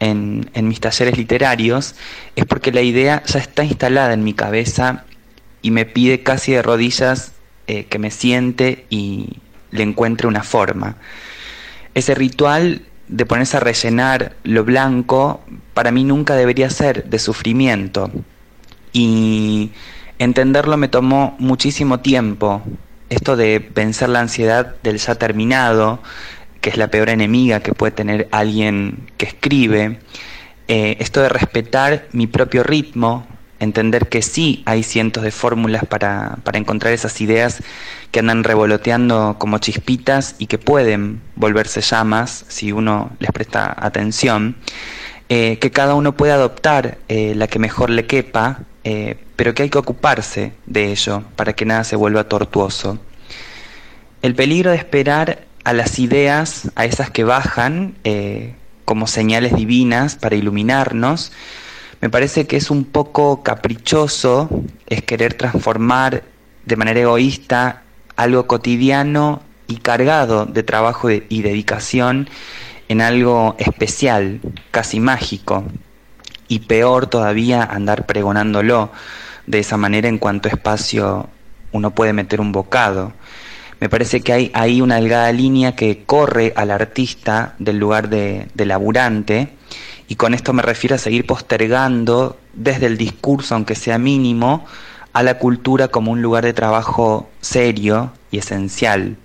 en, 0.00 0.48
mis 0.54 0.80
talleres 0.80 1.18
literarios, 1.18 1.94
es 2.34 2.46
porque 2.46 2.72
la 2.72 2.80
idea 2.80 3.22
ya 3.26 3.40
está 3.40 3.62
instalada 3.62 4.14
en 4.14 4.24
mi 4.24 4.32
cabeza 4.32 5.04
y 5.60 5.70
me 5.70 5.84
pide 5.84 6.22
casi 6.22 6.52
de 6.52 6.62
rodillas 6.62 7.32
eh, 7.66 7.84
que 7.84 7.98
me 7.98 8.10
siente 8.10 8.86
y 8.88 9.34
le 9.70 9.82
encuentre 9.82 10.28
una 10.28 10.44
forma. 10.44 10.96
Ese 11.92 12.14
ritual 12.14 12.86
de 13.08 13.26
ponerse 13.26 13.58
a 13.58 13.60
rellenar 13.60 14.34
lo 14.44 14.64
blanco 14.64 15.42
para 15.74 15.90
mí 15.90 16.04
nunca 16.04 16.36
debería 16.36 16.70
ser 16.70 17.04
de 17.04 17.18
sufrimiento. 17.18 18.10
Y 18.94 19.72
Entenderlo 20.18 20.76
me 20.76 20.88
tomó 20.88 21.36
muchísimo 21.38 22.00
tiempo. 22.00 22.62
Esto 23.10 23.36
de 23.36 23.70
vencer 23.74 24.08
la 24.08 24.20
ansiedad 24.20 24.74
del 24.82 24.98
ya 24.98 25.14
terminado, 25.14 26.00
que 26.60 26.70
es 26.70 26.76
la 26.78 26.88
peor 26.88 27.10
enemiga 27.10 27.60
que 27.60 27.72
puede 27.72 27.92
tener 27.92 28.28
alguien 28.30 29.10
que 29.18 29.26
escribe. 29.26 29.98
Eh, 30.68 30.96
esto 31.00 31.20
de 31.20 31.28
respetar 31.28 32.08
mi 32.12 32.26
propio 32.26 32.62
ritmo, 32.64 33.26
entender 33.60 34.08
que 34.08 34.22
sí 34.22 34.62
hay 34.66 34.82
cientos 34.82 35.22
de 35.22 35.30
fórmulas 35.30 35.84
para, 35.84 36.38
para, 36.42 36.58
encontrar 36.58 36.92
esas 36.92 37.20
ideas 37.20 37.62
que 38.10 38.20
andan 38.20 38.42
revoloteando 38.42 39.36
como 39.38 39.58
chispitas 39.58 40.34
y 40.38 40.46
que 40.46 40.58
pueden 40.58 41.20
volverse 41.36 41.82
llamas 41.82 42.44
si 42.48 42.72
uno 42.72 43.10
les 43.20 43.30
presta 43.32 43.74
atención. 43.78 44.56
Eh, 45.28 45.58
que 45.58 45.72
cada 45.72 45.96
uno 45.96 46.16
puede 46.16 46.32
adoptar 46.32 46.98
eh, 47.08 47.34
la 47.34 47.48
que 47.48 47.58
mejor 47.58 47.90
le 47.90 48.06
quepa 48.06 48.60
eh, 48.84 49.18
pero 49.34 49.54
que 49.54 49.64
hay 49.64 49.70
que 49.70 49.78
ocuparse 49.78 50.52
de 50.66 50.92
ello 50.92 51.24
para 51.34 51.52
que 51.52 51.64
nada 51.64 51.82
se 51.82 51.96
vuelva 51.96 52.28
tortuoso. 52.28 53.00
El 54.22 54.36
peligro 54.36 54.70
de 54.70 54.76
esperar 54.76 55.40
a 55.64 55.72
las 55.72 55.98
ideas, 55.98 56.70
a 56.76 56.84
esas 56.84 57.10
que 57.10 57.24
bajan 57.24 57.96
como 58.84 59.08
señales 59.08 59.56
divinas 59.56 60.14
para 60.14 60.36
iluminarnos, 60.36 61.32
me 62.00 62.08
parece 62.08 62.46
que 62.46 62.56
es 62.56 62.70
un 62.70 62.84
poco 62.84 63.42
caprichoso, 63.42 64.48
es 64.86 65.02
querer 65.02 65.34
transformar 65.34 66.22
de 66.64 66.76
manera 66.76 67.00
egoísta 67.00 67.82
algo 68.14 68.46
cotidiano 68.46 69.42
y 69.66 69.78
cargado 69.78 70.46
de 70.46 70.62
trabajo 70.62 71.10
y 71.10 71.42
dedicación 71.42 72.28
en 72.88 73.00
algo 73.00 73.56
especial, 73.58 74.40
casi 74.70 75.00
mágico, 75.00 75.64
y 76.48 76.60
peor 76.60 77.06
todavía 77.06 77.64
andar 77.64 78.06
pregonándolo 78.06 78.90
de 79.46 79.58
esa 79.58 79.76
manera 79.76 80.08
en 80.08 80.18
cuanto 80.18 80.48
espacio 80.48 81.28
uno 81.72 81.90
puede 81.90 82.12
meter 82.12 82.40
un 82.40 82.52
bocado. 82.52 83.12
Me 83.80 83.88
parece 83.88 84.20
que 84.20 84.32
hay 84.32 84.50
ahí 84.54 84.80
una 84.80 84.96
delgada 84.96 85.30
línea 85.32 85.76
que 85.76 86.04
corre 86.04 86.52
al 86.56 86.70
artista 86.70 87.54
del 87.58 87.78
lugar 87.78 88.08
de, 88.08 88.48
de 88.54 88.66
laburante 88.66 89.50
y 90.08 90.14
con 90.14 90.34
esto 90.34 90.52
me 90.52 90.62
refiero 90.62 90.94
a 90.94 90.98
seguir 90.98 91.26
postergando 91.26 92.38
desde 92.54 92.86
el 92.86 92.96
discurso, 92.96 93.54
aunque 93.54 93.74
sea 93.74 93.98
mínimo, 93.98 94.64
a 95.12 95.22
la 95.22 95.38
cultura 95.38 95.88
como 95.88 96.12
un 96.12 96.22
lugar 96.22 96.44
de 96.44 96.52
trabajo 96.52 97.28
serio 97.40 98.12
y 98.30 98.38
esencial. 98.38 99.16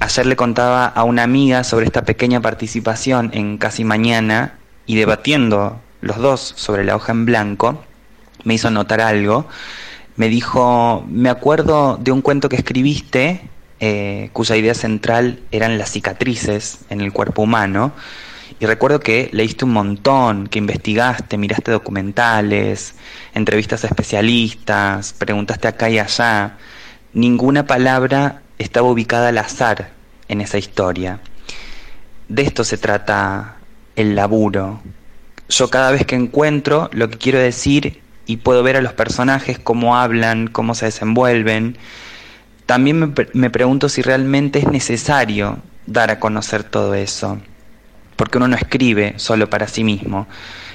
Ayer 0.00 0.26
le 0.26 0.36
contaba 0.36 0.86
a 0.86 1.02
una 1.02 1.24
amiga 1.24 1.64
sobre 1.64 1.86
esta 1.86 2.04
pequeña 2.04 2.40
participación 2.40 3.30
en 3.34 3.58
Casi 3.58 3.82
Mañana 3.82 4.54
y 4.86 4.94
debatiendo 4.94 5.80
los 6.00 6.18
dos 6.18 6.54
sobre 6.56 6.84
la 6.84 6.94
hoja 6.94 7.10
en 7.10 7.24
blanco, 7.24 7.84
me 8.44 8.54
hizo 8.54 8.70
notar 8.70 9.00
algo. 9.00 9.48
Me 10.14 10.28
dijo, 10.28 11.04
me 11.08 11.30
acuerdo 11.30 11.98
de 12.00 12.12
un 12.12 12.22
cuento 12.22 12.48
que 12.48 12.54
escribiste, 12.54 13.40
eh, 13.80 14.30
cuya 14.32 14.56
idea 14.56 14.74
central 14.74 15.40
eran 15.50 15.78
las 15.78 15.90
cicatrices 15.90 16.78
en 16.90 17.00
el 17.00 17.12
cuerpo 17.12 17.42
humano. 17.42 17.92
Y 18.60 18.66
recuerdo 18.66 19.00
que 19.00 19.28
leíste 19.32 19.64
un 19.64 19.72
montón, 19.72 20.46
que 20.46 20.60
investigaste, 20.60 21.36
miraste 21.38 21.72
documentales, 21.72 22.94
entrevistas 23.34 23.84
a 23.84 23.88
especialistas, 23.88 25.12
preguntaste 25.12 25.66
acá 25.66 25.90
y 25.90 25.98
allá. 25.98 26.56
Ninguna 27.12 27.66
palabra 27.66 28.42
estaba 28.58 28.88
ubicada 28.88 29.28
al 29.28 29.38
azar 29.38 29.90
en 30.28 30.40
esa 30.40 30.58
historia. 30.58 31.20
De 32.28 32.42
esto 32.42 32.64
se 32.64 32.76
trata 32.76 33.56
el 33.96 34.14
laburo, 34.14 34.80
yo 35.48 35.70
cada 35.70 35.90
vez 35.90 36.04
que 36.04 36.14
encuentro 36.14 36.90
lo 36.92 37.08
que 37.08 37.18
quiero 37.18 37.38
decir 37.38 38.00
y 38.26 38.38
puedo 38.38 38.62
ver 38.62 38.76
a 38.76 38.82
los 38.82 38.92
personajes 38.92 39.58
cómo 39.58 39.96
hablan, 39.96 40.48
cómo 40.48 40.74
se 40.74 40.86
desenvuelven, 40.86 41.78
también 42.66 43.14
me, 43.32 43.50
pregunto 43.50 43.88
si 43.88 44.02
realmente 44.02 44.58
es 44.58 44.68
necesario 44.68 45.58
dar 45.86 46.10
a 46.10 46.20
conocer 46.20 46.64
todo 46.64 46.94
eso. 46.94 47.40
Porque 48.16 48.36
uno 48.36 48.48
no 48.48 48.56
escribe 48.56 49.14
solo 49.16 49.48
para 49.48 49.68
sí 49.68 49.84
mismo, 49.84 50.26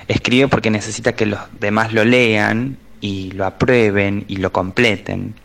escribe 0.07 0.47
porque 0.47 0.71
necesita 0.71 1.13
que 1.13 1.27
los 1.27 1.39
demás 1.59 1.93
lo 1.93 2.03
lean 2.03 2.77
y 2.99 3.31
lo 3.33 3.45
aprueben 3.45 4.25
y 4.27 4.37
lo 4.37 4.51
completen. 4.51 5.35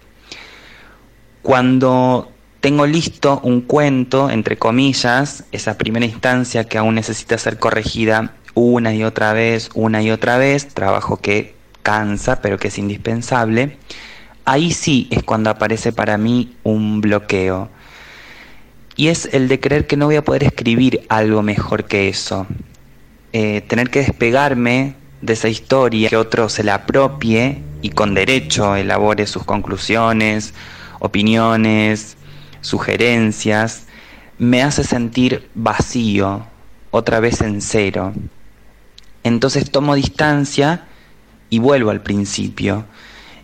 Cuando 1.48 2.30
tengo 2.60 2.86
listo 2.86 3.40
un 3.42 3.62
cuento, 3.62 4.28
entre 4.28 4.58
comillas, 4.58 5.44
esa 5.50 5.78
primera 5.78 6.04
instancia 6.04 6.64
que 6.64 6.76
aún 6.76 6.96
necesita 6.96 7.38
ser 7.38 7.58
corregida 7.58 8.34
una 8.52 8.94
y 8.94 9.02
otra 9.02 9.32
vez, 9.32 9.70
una 9.72 10.02
y 10.02 10.10
otra 10.10 10.36
vez, 10.36 10.68
trabajo 10.68 11.16
que 11.16 11.54
cansa 11.82 12.42
pero 12.42 12.58
que 12.58 12.68
es 12.68 12.76
indispensable, 12.76 13.78
ahí 14.44 14.72
sí 14.72 15.08
es 15.10 15.22
cuando 15.22 15.48
aparece 15.48 15.90
para 15.90 16.18
mí 16.18 16.54
un 16.64 17.00
bloqueo. 17.00 17.70
Y 18.94 19.08
es 19.08 19.30
el 19.32 19.48
de 19.48 19.58
creer 19.58 19.86
que 19.86 19.96
no 19.96 20.04
voy 20.04 20.16
a 20.16 20.24
poder 20.24 20.44
escribir 20.44 21.06
algo 21.08 21.40
mejor 21.40 21.86
que 21.86 22.10
eso. 22.10 22.46
Eh, 23.32 23.62
tener 23.62 23.88
que 23.88 24.00
despegarme 24.00 24.96
de 25.22 25.32
esa 25.32 25.48
historia, 25.48 26.10
que 26.10 26.16
otro 26.18 26.50
se 26.50 26.62
la 26.62 26.74
apropie 26.74 27.62
y 27.80 27.88
con 27.88 28.12
derecho 28.12 28.76
elabore 28.76 29.26
sus 29.26 29.44
conclusiones, 29.44 30.52
opiniones, 30.98 32.16
sugerencias, 32.60 33.86
me 34.38 34.62
hace 34.62 34.84
sentir 34.84 35.48
vacío, 35.54 36.46
otra 36.90 37.20
vez 37.20 37.40
en 37.40 37.60
cero. 37.60 38.12
Entonces 39.24 39.70
tomo 39.70 39.94
distancia 39.94 40.86
y 41.50 41.58
vuelvo 41.58 41.90
al 41.90 42.02
principio. 42.02 42.84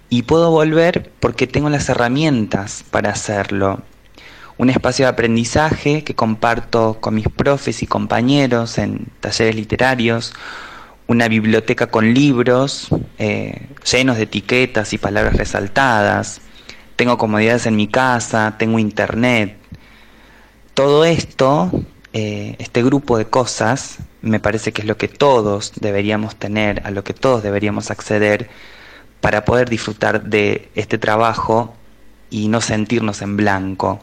Y 0.09 0.23
puedo 0.23 0.51
volver 0.51 1.11
porque 1.21 1.47
tengo 1.47 1.69
las 1.69 1.89
herramientas 1.89 2.85
para 2.91 3.11
hacerlo. 3.11 3.83
Un 4.57 4.71
espacio 4.71 5.07
de 5.07 5.11
aprendizaje 5.11 6.05
que 6.05 6.15
comparto 6.15 6.99
con 7.01 7.17
mis 7.17 7.29
profes 7.29 7.83
y 7.83 7.87
compañeros 7.87 8.79
en 8.79 9.09
talleres 9.21 9.57
literarios, 9.57 10.33
una 11.09 11.27
biblioteca 11.27 11.89
con 11.89 12.15
libros 12.15 12.89
eh, 13.19 13.67
llenos 13.91 14.17
de 14.17 14.23
etiquetas 14.23 14.93
y 14.93 14.99
palabras 14.99 15.37
resaltadas, 15.37 16.41
tengo 16.97 17.19
comodidades 17.19 17.67
en 17.67 17.77
mi 17.77 17.89
casa, 17.89 18.57
tengo 18.59 18.79
internet. 18.79 19.57
Todo 20.75 21.05
esto, 21.05 21.71
eh, 22.13 22.57
este 22.59 22.83
grupo 22.83 23.19
de 23.19 23.27
cosas, 23.27 23.99
me 24.23 24.41
parece 24.41 24.73
que 24.73 24.83
es 24.83 24.89
lo 24.89 24.97
que 24.97 25.09
todos 25.09 25.73
deberíamos 25.81 26.37
tener, 26.37 26.83
a 26.85 26.91
lo 26.91 27.05
que 27.05 27.15
todos 27.15 27.43
deberíamos 27.43 27.91
acceder 27.91 28.49
para 29.21 29.45
poder 29.45 29.69
disfrutar 29.69 30.25
de 30.25 30.69
este 30.75 30.99
trabajo 30.99 31.75
y 32.31 32.49
no 32.49 32.61
sentirnos 32.61 33.23
en 33.23 33.37
blanco. 33.37 34.01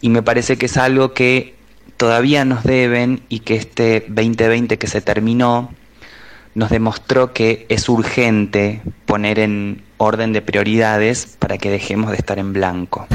Y 0.00 0.08
me 0.08 0.22
parece 0.22 0.56
que 0.58 0.66
es 0.66 0.76
algo 0.76 1.14
que 1.14 1.54
todavía 1.96 2.44
nos 2.44 2.64
deben 2.64 3.22
y 3.28 3.40
que 3.40 3.54
este 3.56 4.04
2020 4.08 4.78
que 4.78 4.86
se 4.86 5.00
terminó 5.00 5.70
nos 6.54 6.70
demostró 6.70 7.32
que 7.32 7.66
es 7.68 7.88
urgente 7.88 8.82
poner 9.06 9.38
en 9.38 9.82
orden 10.02 10.32
de 10.32 10.42
prioridades 10.42 11.36
para 11.38 11.58
que 11.58 11.70
dejemos 11.70 12.10
de 12.10 12.16
estar 12.16 12.38
en 12.38 12.52
blanco. 12.52 13.06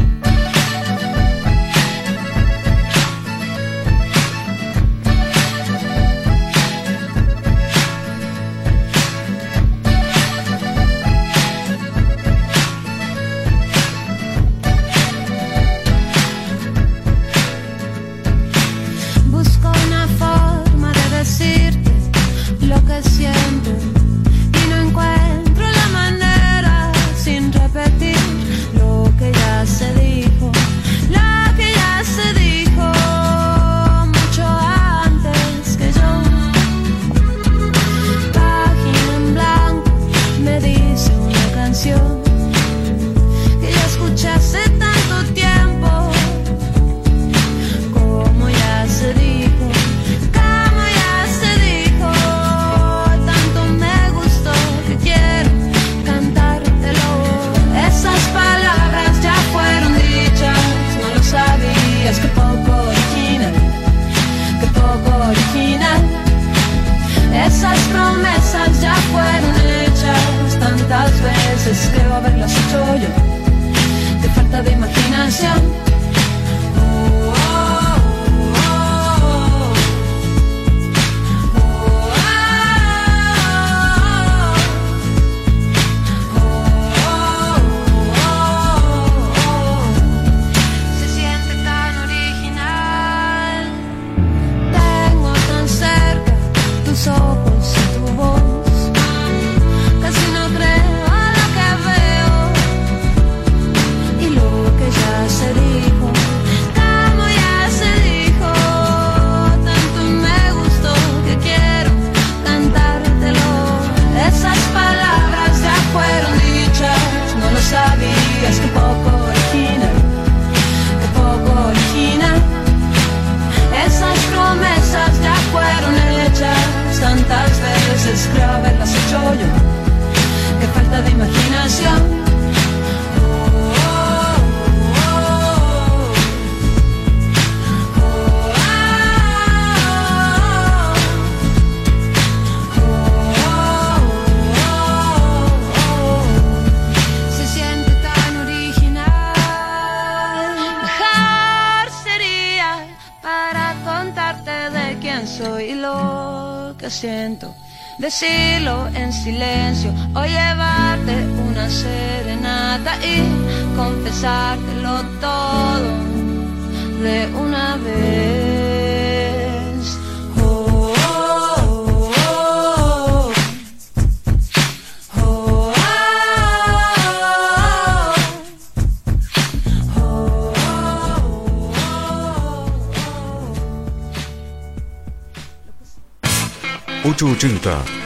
...880... 187.67 187.97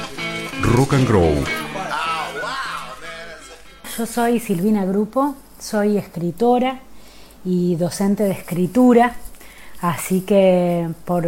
Rock 0.64 0.94
and 0.94 1.08
Grow. 1.08 1.36
Yo 3.96 4.06
soy 4.08 4.40
Silvina 4.40 4.86
Grupo, 4.86 5.36
soy 5.60 5.98
escritora 5.98 6.80
y 7.46 7.76
docente 7.76 8.24
de 8.24 8.32
escritura, 8.32 9.16
así 9.82 10.22
que 10.22 10.90
por 11.06 11.28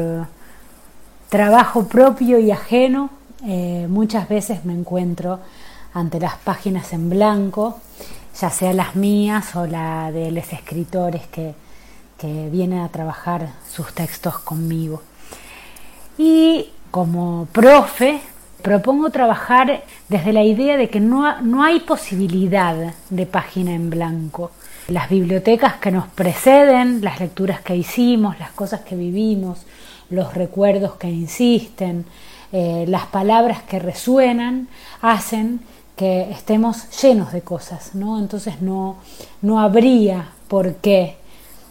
trabajo 1.30 1.88
propio 1.88 2.40
y 2.40 2.50
ajeno 2.50 3.12
eh, 3.46 3.86
muchas 3.88 4.28
veces 4.30 4.66
me 4.66 4.74
encuentro 4.74 5.40
ante 5.94 6.20
las 6.20 6.38
páginas 6.38 6.92
en 6.94 7.12
blanco, 7.12 7.82
ya 8.40 8.50
sea 8.50 8.74
las 8.74 8.96
mías 8.96 9.56
o 9.56 9.68
la 9.68 10.12
de 10.12 10.32
los 10.32 10.52
escritores 10.54 11.28
que, 11.28 11.54
que 12.18 12.50
viene 12.50 12.82
a 12.82 12.88
trabajar 12.90 13.54
sus 13.72 13.94
textos 13.94 14.40
conmigo. 14.40 15.04
Y 16.18 16.72
como 16.94 17.48
profe, 17.52 18.20
propongo 18.62 19.10
trabajar 19.10 19.82
desde 20.10 20.32
la 20.32 20.44
idea 20.44 20.78
de 20.78 20.89
que 20.91 21.00
no, 21.00 21.41
no 21.41 21.64
hay 21.64 21.80
posibilidad 21.80 22.94
de 23.10 23.26
página 23.26 23.74
en 23.74 23.89
blanco. 23.89 24.52
Las 24.89 25.10
bibliotecas 25.10 25.78
que 25.78 25.89
nos 25.89 26.08
preceden, 26.10 27.04
las 27.04 27.20
lecturas 27.20 27.62
que 27.62 27.76
hicimos, 27.76 28.38
las 28.38 28.52
cosas 28.52 28.82
que 28.82 28.96
vivimos, 28.96 29.66
los 30.12 30.36
recuerdos 30.36 30.94
que 30.98 31.10
insisten, 31.10 32.06
eh, 32.52 32.86
las 32.88 33.08
palabras 33.08 33.64
que 33.64 33.80
resuenan, 33.80 34.68
hacen 35.02 35.62
que 35.96 36.30
estemos 36.30 36.91
llenos 37.02 37.34
de 37.34 37.41
cosas, 37.41 37.96
¿no? 37.96 38.20
Entonces 38.20 38.62
no, 38.62 38.98
no 39.41 39.60
habría 39.60 40.28
por 40.48 40.76
qué 40.76 41.18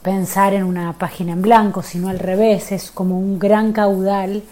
pensar 0.02 0.52
en 0.52 0.64
una 0.64 0.94
página 0.94 1.30
en 1.30 1.42
blanco, 1.42 1.84
sino 1.84 2.08
al 2.08 2.18
revés, 2.18 2.72
es 2.72 2.90
como 2.90 3.16
un 3.16 3.38
gran 3.38 3.72
caudal 3.72 4.42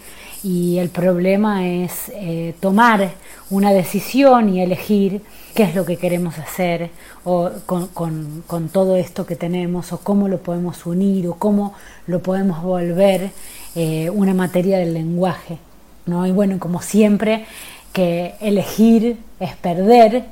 y 0.43 0.79
el 0.79 0.89
problema 0.89 1.67
es 1.67 2.11
eh, 2.15 2.55
tomar 2.59 3.11
una 3.49 3.71
decisión 3.71 4.49
y 4.49 4.61
elegir 4.61 5.21
qué 5.53 5.63
es 5.63 5.75
lo 5.75 5.85
que 5.85 5.97
queremos 5.97 6.39
hacer 6.39 6.89
o 7.23 7.51
con, 7.65 7.87
con, 7.87 8.69
todo 8.69 8.95
esto 8.95 9.25
que 9.25 9.35
tenemos 9.35 9.93
o 9.93 9.99
cómo 9.99 10.27
lo 10.27 10.39
podemos 10.39 10.85
unir 10.85 11.27
o 11.27 11.35
cómo 11.35 11.73
lo 12.07 12.21
podemos 12.21 12.63
volver 12.63 13.31
eh, 13.75 14.09
una 14.09 14.33
materia 14.33 14.79
del 14.79 14.93
lenguaje. 14.93 15.59
¿no? 16.07 16.25
Y 16.25 16.31
bueno, 16.31 16.57
como 16.59 16.81
siempre, 16.81 17.45
que 17.93 18.33
elegir 18.39 19.17
es 19.39 19.55
perder, 19.57 20.25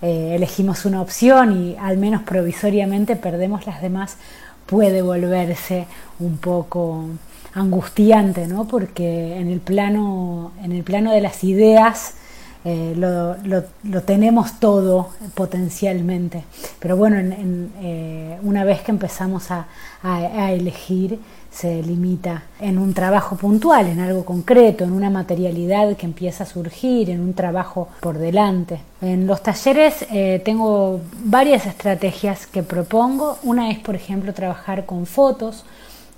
eh, 0.00 0.32
elegimos 0.34 0.84
una 0.84 1.00
opción 1.00 1.56
y 1.56 1.76
al 1.76 1.98
menos 1.98 2.22
provisoriamente 2.22 3.14
perdemos 3.14 3.66
las 3.66 3.80
demás, 3.80 4.16
puede 4.66 5.02
volverse 5.02 5.86
un 6.18 6.38
poco 6.38 7.06
angustiante, 7.54 8.46
¿no? 8.46 8.66
porque 8.66 9.36
en 9.36 9.48
el 9.48 9.60
plano, 9.60 10.52
en 10.62 10.72
el 10.72 10.82
plano 10.82 11.12
de 11.12 11.20
las 11.20 11.44
ideas 11.44 12.14
eh, 12.64 12.94
lo, 12.96 13.36
lo, 13.82 14.02
tenemos 14.02 14.60
todo 14.60 15.08
potencialmente. 15.34 16.44
Pero 16.78 16.96
bueno, 16.96 17.18
en, 17.18 17.72
eh, 17.80 18.38
una 18.42 18.64
vez 18.64 18.82
que 18.82 18.92
empezamos 18.92 19.50
a, 19.50 19.66
a, 20.02 20.52
elegir, 20.52 21.18
se 21.50 21.82
limita 21.82 22.44
en 22.60 22.78
un 22.78 22.94
trabajo 22.94 23.36
puntual, 23.36 23.88
en 23.88 23.98
algo 23.98 24.24
concreto, 24.24 24.84
en 24.84 24.92
una 24.92 25.10
materialidad 25.10 25.96
que 25.96 26.06
empieza 26.06 26.44
a 26.44 26.46
surgir, 26.46 27.10
en 27.10 27.20
un 27.20 27.34
trabajo 27.34 27.88
por 28.00 28.18
delante. 28.18 28.80
En 29.00 29.26
los 29.26 29.42
talleres 29.42 30.06
eh, 30.12 30.40
tengo 30.44 31.00
varias 31.24 31.66
estrategias 31.66 32.46
que 32.46 32.62
propongo. 32.62 33.38
Una 33.42 33.70
es, 33.70 33.80
por 33.80 33.96
ejemplo, 33.96 34.32
trabajar 34.34 34.86
con 34.86 35.06
fotos, 35.06 35.64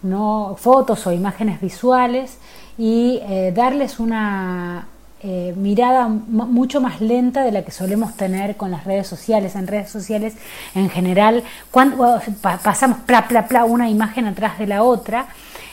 ¿no? 0.05 0.55
fotos 0.59 1.07
o 1.07 1.13
imágenes 1.13 1.61
visuales 1.61 2.39
y 2.79 3.21
darles 3.53 3.99
una, 3.99 4.87
eh, 5.27 5.55
mirada 5.57 6.07
mucho 6.07 6.83
más 6.83 7.01
lenta 7.01 7.45
de 7.45 7.51
la 7.51 7.63
que 7.63 7.71
solemos 7.71 8.15
tener 8.15 8.59
con 8.59 8.71
las 8.71 8.85
redes 8.85 9.07
sociales. 9.07 9.57
En 9.57 9.67
redes 9.67 9.89
sociales, 9.89 10.35
en 10.75 10.91
general, 10.91 11.43
cuando 11.71 12.21
pasamos 12.63 12.99
pla, 13.07 13.27
pla, 13.27 13.49
pla, 13.49 13.65
una 13.65 13.89
imagen 13.89 14.27
atrás 14.27 14.59
de 14.59 14.67
la 14.67 14.83
otra 14.83 15.29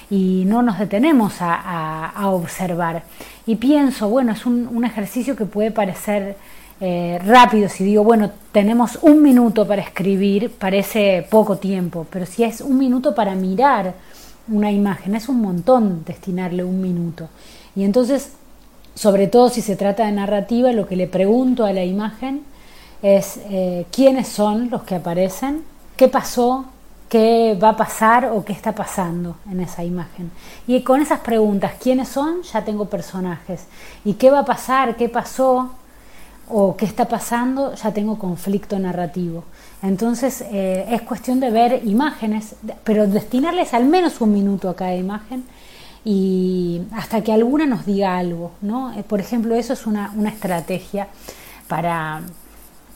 y 0.10 0.46
no 0.46 0.62
nos 0.62 0.80
detenemos 0.80 1.34
a, 1.42 2.14
observar. 2.28 3.04
Y 3.46 3.58
pienso, 3.58 4.08
bueno, 4.08 4.32
es 4.32 4.46
un, 4.46 4.86
ejercicio 4.86 5.36
que 5.36 5.44
puede 5.44 5.72
parecer 5.72 6.38
eh, 6.80 7.20
rápido. 7.22 7.68
Si 7.68 7.84
digo, 7.84 8.06
bueno, 8.06 8.32
tenemos 8.54 9.00
un 9.02 9.22
minuto 9.22 9.68
para 9.68 9.82
escribir, 9.82 10.50
parece 10.50 11.28
poco 11.30 11.58
tiempo, 11.58 12.08
pero 12.10 12.26
si 12.26 12.46
es 12.46 12.62
un 12.62 12.78
minuto 12.78 13.14
para 13.14 13.36
mirar 13.36 13.96
una 14.48 14.72
imagen, 14.72 15.16
es 15.16 15.30
un 15.30 15.42
montón 15.42 16.04
destinarle 16.06 16.64
un 16.64 16.82
minuto. 16.82 17.30
Y 17.76 17.84
entonces 17.84 18.32
sobre 18.96 19.28
todo 19.28 19.50
si 19.50 19.62
se 19.62 19.76
trata 19.76 20.06
de 20.06 20.12
narrativa, 20.12 20.72
lo 20.72 20.88
que 20.88 20.96
le 20.96 21.08
pregunto 21.08 21.66
a 21.66 21.74
la 21.74 21.84
imagen 21.84 22.44
es 23.02 23.39
eh, 23.50 23.86
quiénes 23.92 24.28
son 24.28 24.70
los 24.70 24.84
que 24.84 24.96
aparecen, 24.96 25.64
qué 25.96 26.08
pasó, 26.08 26.66
qué 27.10 27.58
va 27.62 27.70
a 27.70 27.78
pasar 27.78 28.26
o 28.34 28.44
qué 28.46 28.54
está 28.54 28.74
pasando 28.74 29.38
en 29.50 29.62
esa 29.62 29.84
imagen. 29.84 30.32
Y 30.68 30.82
con 30.82 31.02
esas 31.02 31.20
preguntas, 31.22 31.74
quiénes 31.82 32.10
son, 32.10 32.44
ya 32.44 32.64
tengo 32.64 32.86
personajes. 32.86 33.66
Y 34.06 34.14
qué 34.14 34.30
va 34.30 34.39
a 34.39 34.46
pasar, 34.46 34.96
qué 34.96 35.10
pasó 35.10 35.72
o 36.52 36.76
qué 36.76 36.86
está 36.86 37.08
pasando, 37.08 37.74
ya 37.76 37.91
tengo 37.93 38.20
conflicto 38.20 38.78
narrativo. 38.78 39.43
Entonces 39.82 40.43
eh, 40.52 40.86
es 40.89 41.02
cuestión 41.02 41.39
de 41.39 41.49
ver 41.49 41.82
imágenes, 41.86 42.56
pero 42.84 43.08
destinarles 43.08 43.74
al 43.74 43.86
menos 43.86 44.22
un 44.22 44.34
minuto 44.34 44.70
a 44.70 44.76
cada 44.76 44.95
imagen 44.95 45.43
y 46.04 46.82
hasta 46.95 47.22
que 47.22 47.32
alguna 47.32 47.66
nos 47.66 47.86
diga 47.86 48.18
algo, 48.18 48.52
¿no? 48.62 48.91
Eh, 48.93 49.04
por 49.04 49.20
ejemplo, 49.20 49.56
eso 49.56 49.74
es 49.74 49.86
una, 49.86 50.12
una 50.16 50.30
estrategia 50.30 51.08
para, 51.68 52.22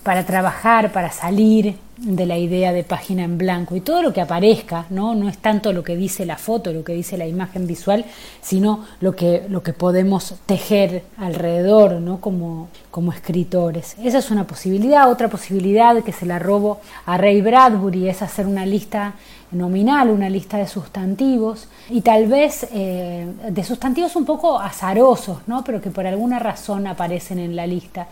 para 0.04 0.26
trabajar, 0.26 0.92
para 0.92 1.12
salir 1.12 1.78
de 1.98 2.26
la 2.26 2.38
idea 2.38 2.74
de 2.74 2.84
página 2.84 3.24
en 3.24 3.38
blanco 3.38 3.76
y 3.76 3.82
todo 3.82 4.02
lo 4.02 4.14
que 4.14 4.22
aparezca, 4.22 4.86
¿no? 4.90 5.16
No 5.16 5.30
es 5.30 5.38
tanto 5.38 5.72
lo 5.72 5.84
que 5.84 5.96
dice 5.96 6.26
la 6.26 6.38
foto, 6.38 6.74
lo 6.74 6.84
que 6.84 6.94
dice 6.94 7.18
la 7.18 7.26
imagen 7.26 7.68
visual, 7.68 8.06
sino 8.42 8.86
lo 9.00 9.16
que, 9.16 9.46
lo 9.50 9.64
que 9.64 9.74
podemos 9.74 10.36
tejer 10.46 11.04
alrededor, 11.18 11.94
¿no? 12.02 12.20
Como, 12.20 12.70
como 12.92 13.14
escritores. 13.14 13.96
Esa 14.04 14.18
es 14.18 14.30
una 14.32 14.46
posibilidad. 14.46 15.10
Otra 15.10 15.30
posibilidad 15.30 16.04
que 16.04 16.12
se 16.12 16.26
la 16.26 16.40
robo 16.40 16.80
a 17.06 17.18
Ray 17.18 17.42
Bradbury 17.42 18.10
es 18.10 18.22
hacer 18.22 18.46
una 18.46 18.66
lista 18.66 19.14
nominal, 19.52 20.10
una 20.10 20.30
lista 20.30 20.58
de 20.58 20.68
sustantivos 20.68 21.68
y 21.90 22.02
tal 22.02 22.28
vez 22.28 22.68
eh, 22.74 23.26
de 23.50 23.64
sustantivos 23.64 24.16
un 24.16 24.26
poco 24.26 24.60
azarosos, 24.60 25.40
¿no? 25.48 25.64
pero 25.64 25.82
que 25.82 25.92
por 25.92 26.06
alguna 26.06 26.40
razón 26.40 26.88
aparecen 26.88 27.40
en 27.40 27.56
la 27.56 27.66
lista. 27.66 28.08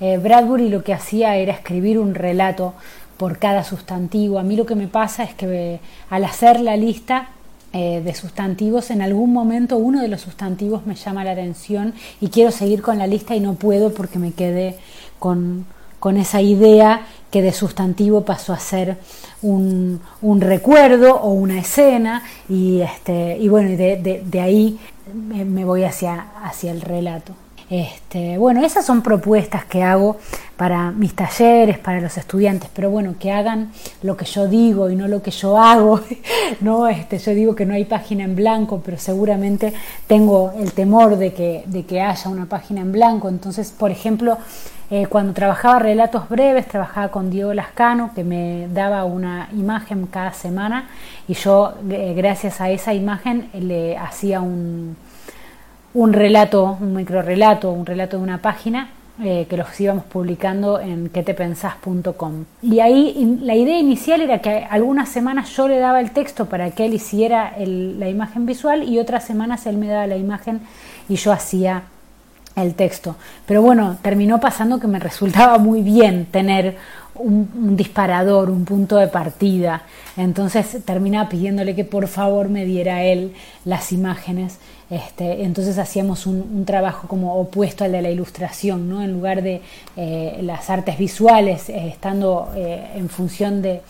Eh, 0.00 0.18
Bradbury 0.18 0.68
lo 0.68 0.82
que 0.82 0.92
hacía 0.92 1.36
era 1.36 1.52
escribir 1.52 1.98
un 1.98 2.14
relato 2.14 2.74
por 3.16 3.38
cada 3.38 3.64
sustantivo. 3.64 4.38
A 4.38 4.42
mí 4.42 4.56
lo 4.56 4.66
que 4.66 4.74
me 4.74 4.88
pasa 4.88 5.24
es 5.24 5.34
que 5.34 5.74
eh, 5.74 5.80
al 6.10 6.24
hacer 6.24 6.60
la 6.60 6.76
lista 6.76 7.30
de 7.72 8.14
sustantivos, 8.14 8.90
en 8.90 9.02
algún 9.02 9.34
momento 9.34 9.76
uno 9.76 10.00
de 10.00 10.08
los 10.08 10.22
sustantivos 10.22 10.86
me 10.86 10.94
llama 10.94 11.24
la 11.24 11.32
atención 11.32 11.92
y 12.22 12.28
quiero 12.28 12.50
seguir 12.50 12.80
con 12.80 12.96
la 12.96 13.06
lista 13.06 13.36
y 13.36 13.40
no 13.40 13.52
puedo 13.52 13.92
porque 13.92 14.18
me 14.18 14.32
quedé 14.32 14.78
con, 15.18 15.66
con 16.00 16.16
esa 16.16 16.40
idea 16.40 17.06
que 17.30 17.42
de 17.42 17.52
sustantivo 17.52 18.24
pasó 18.24 18.52
a 18.52 18.58
ser 18.58 18.96
un, 19.42 20.00
recuerdo 20.40 21.16
o 21.16 21.30
una 21.30 21.58
escena 21.58 22.22
y, 22.48 22.80
este, 22.80 23.36
y 23.38 23.48
bueno, 23.48 23.70
de, 23.70 24.22
de, 24.24 24.40
ahí 24.40 24.78
me, 25.12 25.64
voy 25.64 25.84
hacia, 25.84 26.26
hacia 26.42 26.72
el 26.72 26.80
relato. 26.80 27.32
Este, 27.68 28.38
bueno, 28.38 28.64
esas 28.64 28.86
son 28.86 29.02
propuestas 29.02 29.64
que 29.64 29.82
hago 29.82 30.18
para 30.56 30.92
mis 30.92 31.14
talleres, 31.14 31.78
para 31.78 32.00
los 32.00 32.16
estudiantes, 32.16 32.70
pero 32.72 32.90
bueno, 32.90 33.16
que 33.18 33.32
hagan 33.32 33.72
lo 34.02 34.16
que 34.16 34.24
yo 34.24 34.46
digo 34.46 34.88
y 34.88 34.94
no 34.94 35.08
lo 35.08 35.20
que 35.20 35.32
yo 35.32 35.58
hago. 35.58 36.00
no, 36.60 36.86
este, 36.86 37.18
yo 37.18 37.32
digo 37.32 37.56
que 37.56 37.66
no 37.66 37.74
hay 37.74 37.84
página 37.84 38.22
en 38.22 38.36
blanco, 38.36 38.80
pero 38.84 38.98
seguramente 38.98 39.72
tengo 40.06 40.52
el 40.58 40.72
temor 40.72 41.16
de 41.16 41.32
que, 41.32 41.64
de 41.66 41.84
que 41.84 42.00
haya 42.00 42.30
una 42.30 42.46
página 42.46 42.82
en 42.82 42.92
blanco. 42.92 43.28
Entonces, 43.28 43.72
por 43.76 43.90
ejemplo, 43.90 44.38
eh, 44.88 45.08
cuando 45.08 45.32
trabajaba 45.32 45.80
relatos 45.80 46.28
breves, 46.28 46.68
trabajaba 46.68 47.08
con 47.08 47.30
Diego 47.30 47.52
Lascano, 47.52 48.12
que 48.14 48.22
me 48.22 48.68
daba 48.68 49.04
una 49.04 49.48
imagen 49.52 50.06
cada 50.06 50.32
semana 50.32 50.88
y 51.26 51.34
yo, 51.34 51.74
eh, 51.90 52.14
gracias 52.16 52.60
a 52.60 52.70
esa 52.70 52.94
imagen, 52.94 53.50
le 53.52 53.98
hacía 53.98 54.40
un, 54.40 54.96
un 55.96 56.12
relato, 56.12 56.76
un 56.78 56.94
micro 56.94 57.22
relato, 57.22 57.70
un 57.70 57.86
relato 57.86 58.18
de 58.18 58.22
una 58.22 58.36
página 58.36 58.90
eh, 59.24 59.46
que 59.48 59.56
los 59.56 59.80
íbamos 59.80 60.04
publicando 60.04 60.78
en 60.78 61.08
quetepensás.com. 61.08 62.44
Y 62.60 62.80
ahí 62.80 63.38
la 63.40 63.54
idea 63.54 63.78
inicial 63.78 64.20
era 64.20 64.40
que 64.40 64.66
algunas 64.68 65.08
semanas 65.08 65.56
yo 65.56 65.66
le 65.68 65.78
daba 65.78 66.00
el 66.00 66.10
texto 66.10 66.44
para 66.44 66.70
que 66.72 66.84
él 66.84 66.92
hiciera 66.92 67.54
la 67.58 68.10
imagen 68.10 68.44
visual 68.44 68.86
y 68.86 68.98
otras 68.98 69.24
semanas 69.24 69.66
él 69.66 69.78
me 69.78 69.88
daba 69.88 70.06
la 70.06 70.18
imagen 70.18 70.60
y 71.08 71.16
yo 71.16 71.32
hacía 71.32 71.84
el 72.56 72.74
texto. 72.74 73.16
Pero 73.46 73.62
bueno, 73.62 73.98
terminó 74.02 74.40
pasando 74.40 74.80
que 74.80 74.88
me 74.88 74.98
resultaba 74.98 75.58
muy 75.58 75.82
bien 75.82 76.26
tener 76.26 76.76
un, 77.14 77.76
disparador, 77.76 78.50
un 78.50 78.64
punto 78.64 78.96
de 78.96 79.08
partida. 79.08 79.82
Entonces 80.16 80.78
terminaba 80.84 81.28
pidiéndole 81.28 81.74
que 81.74 81.84
por 81.84 82.08
favor 82.08 82.48
me 82.48 82.64
diera 82.64 83.04
él 83.04 83.34
las 83.64 83.92
imágenes. 83.92 84.58
Este, 84.88 85.42
entonces 85.44 85.78
hacíamos 85.78 86.26
un, 86.26 86.64
trabajo 86.64 87.08
como 87.08 87.38
opuesto 87.38 87.84
al 87.84 87.92
de 87.92 88.02
la 88.02 88.10
ilustración, 88.10 88.88
¿no? 88.88 89.02
en 89.02 89.12
lugar 89.12 89.42
de 89.42 89.60
eh, 89.96 90.38
las 90.42 90.70
artes 90.70 90.96
visuales, 90.96 91.68
eh, 91.68 91.88
estando 91.88 92.52
eh, 92.54 92.92
en 92.94 93.08
función 93.08 93.62
de 93.62 93.82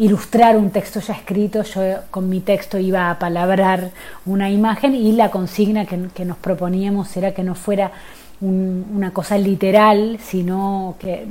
ilustrar 0.00 0.56
un 0.56 0.70
texto 0.70 0.98
ya 1.00 1.12
escrito, 1.12 1.62
yo 1.62 1.82
con 2.10 2.28
mi 2.28 2.40
texto 2.40 2.78
iba 2.78 3.10
a 3.10 3.18
palabrar 3.18 3.90
una 4.24 4.50
imagen 4.50 4.94
y 4.94 5.12
la 5.12 5.30
consigna 5.30 5.84
que, 5.84 6.24
nos 6.24 6.38
proponíamos 6.38 7.14
era 7.18 7.32
que 7.32 7.42
no 7.42 7.54
fuera 7.54 7.92
una 8.40 9.10
cosa 9.10 9.36
literal, 9.36 10.18
sino 10.22 10.96
que 10.98 11.26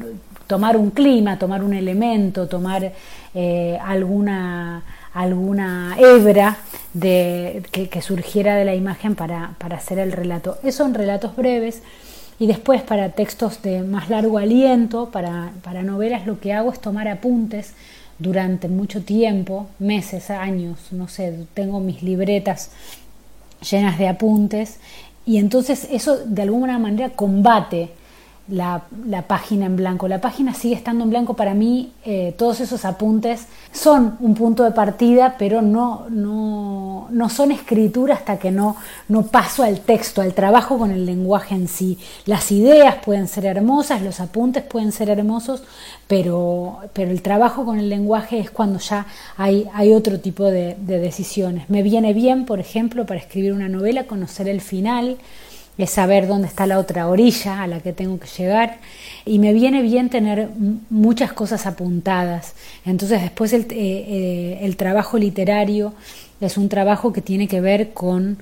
tomar 0.46 0.78
un 0.78 0.92
clima, 0.92 1.40
tomar 1.40 1.64
un 1.64 1.74
elemento, 1.74 2.48
tomar 2.48 2.94
eh, 3.34 3.80
alguna, 3.84 4.84
alguna 5.16 5.96
hebra 5.98 6.58
de, 6.94 7.64
que, 7.72 8.02
surgiera 8.04 8.56
de 8.56 8.66
la 8.66 8.76
imagen 8.76 9.16
para, 9.16 9.56
para 9.58 9.78
hacer 9.78 9.98
el 9.98 10.12
relato. 10.12 10.60
Eso 10.64 10.86
en 10.86 10.94
relatos 10.94 11.36
breves. 11.36 11.82
Y 12.38 12.48
después 12.48 12.84
para 12.84 13.10
textos 13.10 13.62
de 13.64 13.82
más 13.82 14.10
largo 14.10 14.38
aliento, 14.38 15.10
para, 15.10 15.52
para 15.62 15.84
novelas, 15.84 16.26
lo 16.26 16.40
que 16.40 16.54
hago 16.54 16.72
es 16.72 16.80
tomar 16.80 17.08
apuntes 17.10 17.74
durante 18.20 18.68
mucho 18.68 19.02
tiempo, 19.02 19.68
meses, 19.80 20.30
años, 20.30 20.92
no 20.92 21.08
sé, 21.08 21.48
tengo 21.54 21.80
mis 21.80 22.04
libretas 22.04 22.72
llenas 23.70 23.98
de 23.98 24.08
apuntes 24.08 24.80
y 25.26 25.38
entonces 25.38 25.88
eso 25.92 26.18
de 26.26 26.42
alguna 26.44 26.80
manera 26.80 27.10
combate 27.10 27.90
la, 28.50 28.82
página 29.28 29.66
en 29.66 29.76
blanco. 29.76 30.08
La 30.08 30.22
página 30.22 30.54
sigue 30.54 30.76
estando 30.76 31.04
en 31.04 31.10
blanco 31.10 31.36
para 31.36 31.54
mí, 31.54 31.92
eh, 32.06 32.34
todos 32.38 32.60
esos 32.62 32.86
apuntes 32.86 33.46
son 33.72 34.18
un 34.20 34.34
punto 34.34 34.64
de 34.64 34.72
partida, 34.72 35.36
pero 35.38 35.62
no, 35.62 36.08
no, 36.10 37.08
no, 37.12 37.30
son 37.30 37.52
escritura 37.52 38.16
hasta 38.16 38.38
que 38.38 38.52
no, 38.52 38.76
no 39.08 39.24
paso 39.24 39.64
al 39.64 39.82
texto, 39.82 40.22
al 40.22 40.34
trabajo 40.34 40.78
con 40.78 40.92
el 40.92 41.06
lenguaje 41.06 41.56
en 41.56 41.68
sí. 41.68 41.98
Las 42.26 42.52
ideas 42.52 42.96
pueden 43.04 43.28
ser 43.28 43.46
hermosas, 43.46 44.02
los 44.02 44.20
apuntes 44.20 44.64
pueden 44.64 44.92
ser 44.92 45.10
hermosos, 45.10 45.64
pero, 46.08 46.80
pero 46.94 47.12
el 47.12 47.22
trabajo 47.22 47.66
con 47.66 47.80
el 47.80 47.90
lenguaje 47.90 48.40
es 48.40 48.50
cuando 48.50 48.80
ya 48.80 49.06
hay, 49.38 49.68
hay 49.74 49.94
otro 49.94 50.20
tipo 50.20 50.46
de 50.46 50.76
decisiones. 50.76 51.70
Me 51.70 51.84
viene 51.84 52.14
bien, 52.14 52.46
por 52.46 52.60
ejemplo, 52.60 53.06
para 53.06 53.20
escribir 53.20 53.54
una 53.54 53.70
novela, 53.70 54.06
conocer 54.06 54.48
el 54.48 54.62
final 54.62 55.18
es 55.80 55.92
saber 55.92 56.28
dónde 56.28 56.48
está 56.48 56.68
la 56.68 56.78
otra 56.78 57.08
orilla 57.08 57.64
a 57.64 57.68
la 57.68 57.80
que 57.80 57.94
tengo 57.94 58.20
que 58.20 58.28
llegar 58.28 58.80
y 59.26 59.40
me 59.40 59.54
viene 59.54 59.82
bien 59.82 60.10
tener 60.10 60.50
muchas 60.90 61.32
cosas 61.32 61.66
apuntadas. 61.66 62.54
Entonces 62.86 63.22
después 63.22 63.54
el, 63.54 63.62
eh, 63.62 63.66
eh, 63.72 64.60
el 64.62 64.76
trabajo 64.76 65.18
literario 65.18 65.94
es 66.42 66.58
un 66.58 66.68
trabajo 66.68 67.14
que 67.14 67.22
tiene 67.22 67.48
que 67.48 67.62
ver 67.62 67.94
con, 67.94 68.40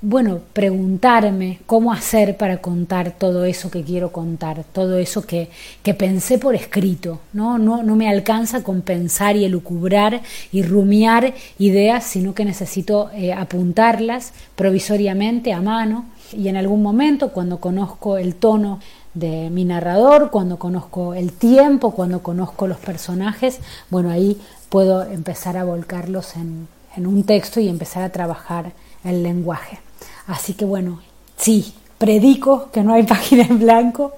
bueno, 0.00 0.40
preguntarme 0.52 1.60
cómo 1.66 1.92
hacer 1.92 2.36
para 2.36 2.56
contar 2.56 3.12
todo 3.12 3.44
eso 3.44 3.70
que 3.70 3.84
quiero 3.84 4.10
contar, 4.10 4.64
todo 4.72 4.98
eso 4.98 5.24
que, 5.24 5.50
que 5.84 5.94
pensé 5.94 6.38
por 6.38 6.56
escrito, 6.56 7.20
¿no? 7.32 7.58
¿no? 7.58 7.84
No 7.84 7.94
me 7.94 8.08
alcanza 8.08 8.64
con 8.64 8.82
pensar 8.82 9.36
y 9.36 9.44
elucubrar 9.44 10.20
y 10.50 10.64
rumiar 10.64 11.32
ideas, 11.60 12.02
sino 12.02 12.34
que 12.34 12.44
necesito 12.44 13.08
eh, 13.14 13.32
apuntarlas 13.32 14.32
provisoriamente 14.56 15.52
a 15.52 15.60
mano 15.60 16.06
y 16.34 16.48
en 16.48 16.56
algún 16.56 16.82
momento 16.82 17.28
cuando 17.28 17.58
conozco 17.58 18.16
el 18.16 18.34
tono 18.34 18.80
de 19.14 19.50
mi 19.50 19.64
narrador, 19.64 20.30
cuando 20.30 20.58
conozco 20.58 21.14
el 21.14 21.32
tiempo, 21.32 21.92
cuando 21.92 22.22
conozco 22.22 22.66
los 22.66 22.78
personajes, 22.78 23.60
bueno, 23.90 24.10
ahí 24.10 24.40
puedo 24.68 25.02
empezar 25.02 25.56
a 25.56 25.64
volcarlos 25.64 26.36
en, 26.36 26.68
un 26.96 27.24
texto 27.24 27.60
y 27.60 27.68
empezar 27.68 28.02
a 28.02 28.10
trabajar 28.10 28.72
el 29.04 29.22
lenguaje. 29.22 29.78
Así 30.26 30.54
que 30.54 30.64
bueno, 30.64 31.00
sí, 31.36 31.74
predico 31.98 32.70
que 32.70 32.82
no 32.82 32.94
hay 32.94 33.02
página 33.14 33.44
en 33.44 33.58
blanco 33.58 34.12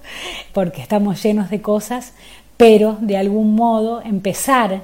porque 0.53 0.83
estamos 0.83 1.23
llenos 1.23 1.51
de 1.51 1.61
cosas, 1.61 2.12
pero 2.57 2.97
de 3.01 3.17
algún 3.17 3.55
modo 3.55 4.01
empezar 4.03 4.83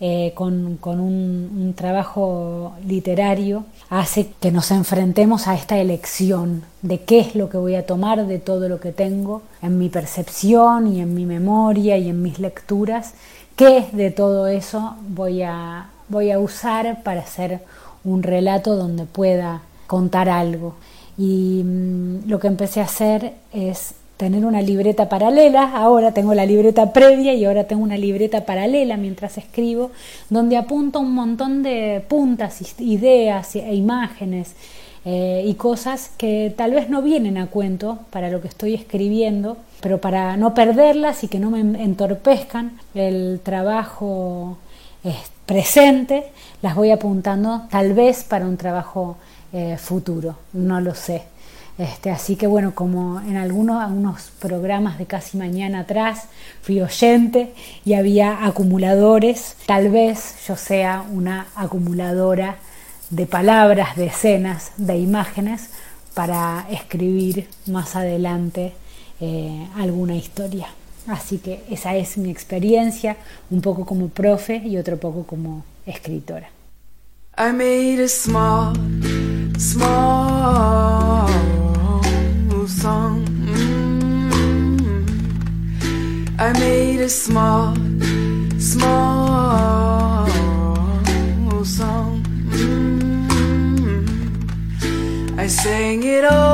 eh, 0.00 0.32
con, 0.36 0.78
un, 0.84 1.74
trabajo 1.76 2.74
literario 2.86 3.64
hace 3.90 4.30
que 4.40 4.50
nos 4.52 4.70
enfrentemos 4.70 5.48
a 5.48 5.54
esta 5.54 5.78
elección 5.78 6.62
de 6.82 7.00
qué 7.00 7.20
es 7.20 7.34
lo 7.34 7.48
que 7.48 7.56
voy 7.56 7.74
a 7.74 7.86
tomar 7.86 8.26
de 8.26 8.38
todo 8.38 8.68
lo 8.68 8.80
que 8.80 8.92
tengo 8.92 9.42
en 9.62 9.78
mi 9.78 9.88
percepción 9.88 10.86
y 10.86 11.00
en 11.00 11.14
mi 11.14 11.24
memoria 11.24 11.96
y 11.96 12.08
en 12.10 12.22
mis 12.22 12.38
lecturas, 12.38 13.14
qué 13.56 13.86
de 13.92 14.10
todo 14.10 14.46
eso 14.46 14.96
voy 15.08 15.42
a, 15.42 15.90
voy 16.08 16.30
a 16.30 16.38
usar 16.38 17.02
para 17.02 17.20
hacer 17.20 17.60
un 18.04 18.22
relato 18.22 18.76
donde 18.76 19.04
pueda 19.04 19.62
contar 19.86 20.28
algo. 20.28 20.74
Y 21.16 21.62
mm, 21.64 22.28
lo 22.28 22.38
que 22.38 22.46
empecé 22.46 22.80
a 22.80 22.84
hacer 22.84 23.34
es 23.52 23.94
tener 24.18 24.44
una 24.44 24.60
libreta 24.60 25.08
paralela, 25.08 25.72
ahora 25.76 26.12
tengo 26.12 26.34
la 26.34 26.44
libreta 26.44 26.92
previa 26.92 27.34
y 27.34 27.44
ahora 27.44 27.64
tengo 27.64 27.84
una 27.84 27.96
libreta 27.96 28.44
paralela 28.44 28.96
mientras 28.96 29.38
escribo, 29.38 29.92
donde 30.28 30.56
apunto 30.56 30.98
un 30.98 31.14
montón 31.14 31.62
de 31.62 32.04
puntas, 32.06 32.60
ideas 32.80 33.54
e 33.54 33.74
imágenes 33.74 34.56
eh, 35.04 35.44
y 35.46 35.54
cosas 35.54 36.10
que 36.18 36.52
tal 36.56 36.72
vez 36.72 36.90
no 36.90 37.00
vienen 37.00 37.38
a 37.38 37.46
cuento 37.46 38.00
para 38.10 38.28
lo 38.28 38.42
que 38.42 38.48
estoy 38.48 38.74
escribiendo, 38.74 39.56
pero 39.80 40.00
para 40.00 40.36
no 40.36 40.52
perderlas 40.52 41.22
y 41.22 41.28
que 41.28 41.38
no 41.38 41.50
me 41.50 41.60
entorpezcan 41.60 42.76
el 42.94 43.40
trabajo 43.44 44.58
eh, 45.04 45.14
presente, 45.46 46.24
las 46.60 46.74
voy 46.74 46.90
apuntando 46.90 47.62
tal 47.70 47.94
vez 47.94 48.24
para 48.24 48.46
un 48.46 48.56
trabajo 48.56 49.16
eh, 49.52 49.76
futuro, 49.78 50.34
no 50.52 50.80
lo 50.80 50.96
sé. 50.96 51.22
Este, 51.78 52.10
así 52.10 52.34
que 52.34 52.48
bueno, 52.48 52.74
como 52.74 53.20
en 53.20 53.36
algunos, 53.36 54.32
programas 54.40 54.98
de 54.98 55.06
casi 55.06 55.38
mañana 55.38 55.80
atrás 55.80 56.24
fui 56.60 56.80
oyente 56.80 57.54
y 57.84 57.94
había 57.94 58.44
acumuladores, 58.44 59.56
tal 59.64 59.88
vez 59.88 60.44
yo 60.46 60.56
sea 60.56 61.04
una 61.08 61.46
acumuladora 61.54 62.56
de 63.10 63.26
palabras, 63.26 63.96
de 63.96 64.06
escenas, 64.06 64.72
de 64.76 64.98
imágenes 64.98 65.70
para 66.14 66.66
escribir 66.68 67.48
más 67.66 67.94
adelante 67.94 68.72
eh, 69.20 69.68
alguna 69.76 70.16
historia. 70.16 70.66
Así 71.06 71.38
que 71.38 71.64
esa 71.70 71.94
es 71.94 72.18
mi 72.18 72.30
experiencia, 72.30 73.16
un 73.50 73.62
poco 73.62 73.86
como 73.86 74.08
profe 74.08 74.56
y 74.56 74.76
otro 74.76 74.98
poco 74.98 75.24
como 75.24 75.64
escritora. 75.86 76.50
I 77.38 77.52
made 77.52 78.02
a 78.02 78.08
small, 78.08 78.74
small 79.56 81.57
song. 82.82 83.26
Mm-hmm. 83.50 84.68
I 86.38 86.52
made 86.52 87.00
a 87.00 87.08
small, 87.08 87.74
small 88.58 90.28
song. 91.64 92.22
Mm-hmm. 92.50 93.50
I 95.40 95.46
sang 95.48 96.04
it 96.04 96.24
all 96.24 96.47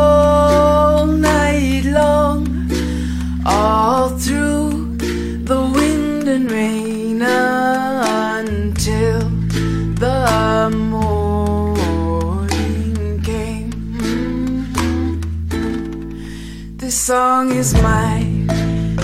is 17.65 17.73
my 17.83 18.21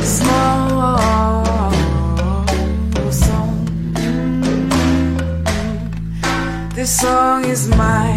small 0.03 1.73
song. 3.11 3.57
This 6.75 7.01
song 7.01 7.47
is 7.47 7.69
my 7.69 8.10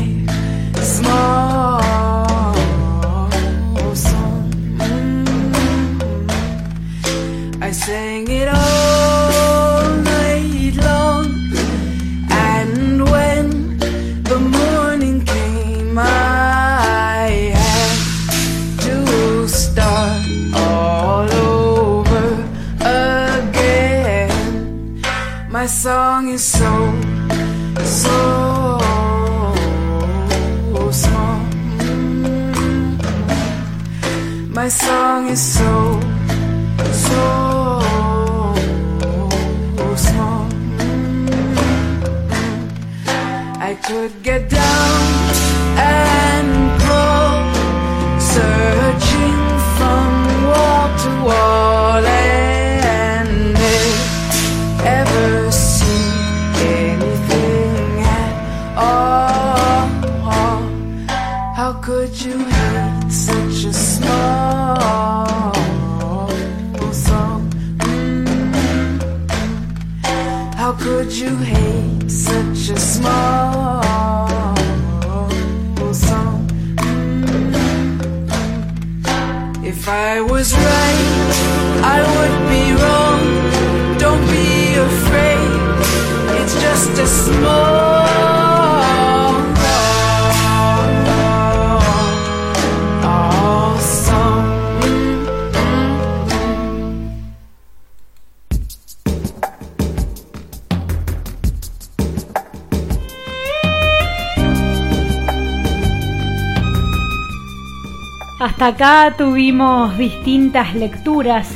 Acá 108.63 109.15
tuvimos 109.17 109.97
distintas 109.97 110.73
lecturas 110.73 111.49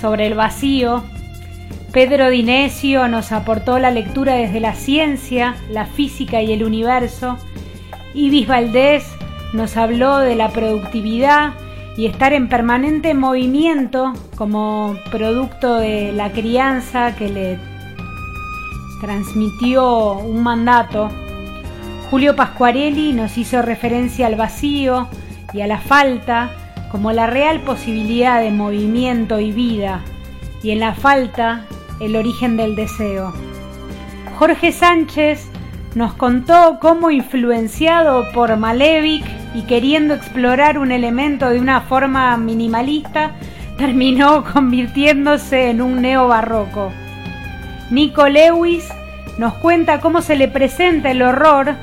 sobre 0.00 0.26
el 0.26 0.32
vacío. 0.32 1.04
Pedro 1.92 2.30
Dinesio 2.30 3.06
nos 3.06 3.32
aportó 3.32 3.78
la 3.78 3.90
lectura 3.90 4.32
desde 4.32 4.60
la 4.60 4.74
ciencia, 4.74 5.56
la 5.68 5.84
física 5.84 6.40
y 6.40 6.54
el 6.54 6.64
universo. 6.64 7.36
Ibis 8.14 8.48
Valdés 8.48 9.04
nos 9.52 9.76
habló 9.76 10.20
de 10.20 10.36
la 10.36 10.48
productividad 10.52 11.52
y 11.98 12.06
estar 12.06 12.32
en 12.32 12.48
permanente 12.48 13.12
movimiento 13.12 14.14
como 14.34 14.96
producto 15.10 15.74
de 15.74 16.12
la 16.12 16.32
crianza 16.32 17.14
que 17.14 17.28
le 17.28 17.58
transmitió 19.02 20.14
un 20.14 20.42
mandato. 20.42 21.10
Julio 22.08 22.34
Pascuarelli 22.34 23.12
nos 23.12 23.36
hizo 23.36 23.60
referencia 23.60 24.28
al 24.28 24.36
vacío 24.36 25.10
y 25.54 25.60
a 25.60 25.66
la 25.66 25.78
falta 25.78 26.50
como 26.90 27.12
la 27.12 27.26
real 27.26 27.60
posibilidad 27.60 28.40
de 28.40 28.50
movimiento 28.50 29.40
y 29.40 29.52
vida, 29.52 30.02
y 30.62 30.70
en 30.70 30.80
la 30.80 30.94
falta 30.94 31.64
el 32.00 32.16
origen 32.16 32.56
del 32.56 32.76
deseo. 32.76 33.32
Jorge 34.38 34.72
Sánchez 34.72 35.48
nos 35.94 36.14
contó 36.14 36.78
cómo 36.80 37.10
influenciado 37.10 38.30
por 38.32 38.56
Malevich 38.56 39.24
y 39.54 39.62
queriendo 39.62 40.14
explorar 40.14 40.78
un 40.78 40.90
elemento 40.90 41.48
de 41.50 41.60
una 41.60 41.80
forma 41.82 42.36
minimalista, 42.36 43.32
terminó 43.78 44.44
convirtiéndose 44.44 45.70
en 45.70 45.82
un 45.82 46.02
neobarroco. 46.02 46.92
Nico 47.90 48.28
Lewis 48.28 48.88
nos 49.38 49.54
cuenta 49.54 50.00
cómo 50.00 50.22
se 50.22 50.36
le 50.36 50.48
presenta 50.48 51.10
el 51.10 51.22
horror, 51.22 51.74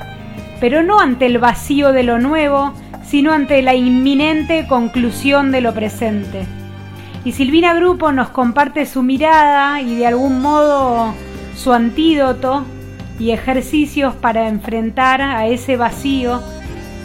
pero 0.62 0.84
no 0.84 1.00
ante 1.00 1.26
el 1.26 1.38
vacío 1.38 1.90
de 1.90 2.04
lo 2.04 2.20
nuevo, 2.20 2.72
sino 3.04 3.32
ante 3.32 3.62
la 3.62 3.74
inminente 3.74 4.68
conclusión 4.68 5.50
de 5.50 5.60
lo 5.60 5.74
presente. 5.74 6.46
Y 7.24 7.32
Silvina 7.32 7.74
Grupo 7.74 8.12
nos 8.12 8.28
comparte 8.28 8.86
su 8.86 9.02
mirada 9.02 9.80
y 9.80 9.96
de 9.96 10.06
algún 10.06 10.40
modo 10.40 11.14
su 11.56 11.72
antídoto 11.72 12.64
y 13.18 13.32
ejercicios 13.32 14.14
para 14.14 14.46
enfrentar 14.48 15.20
a 15.20 15.48
ese 15.48 15.76
vacío, 15.76 16.40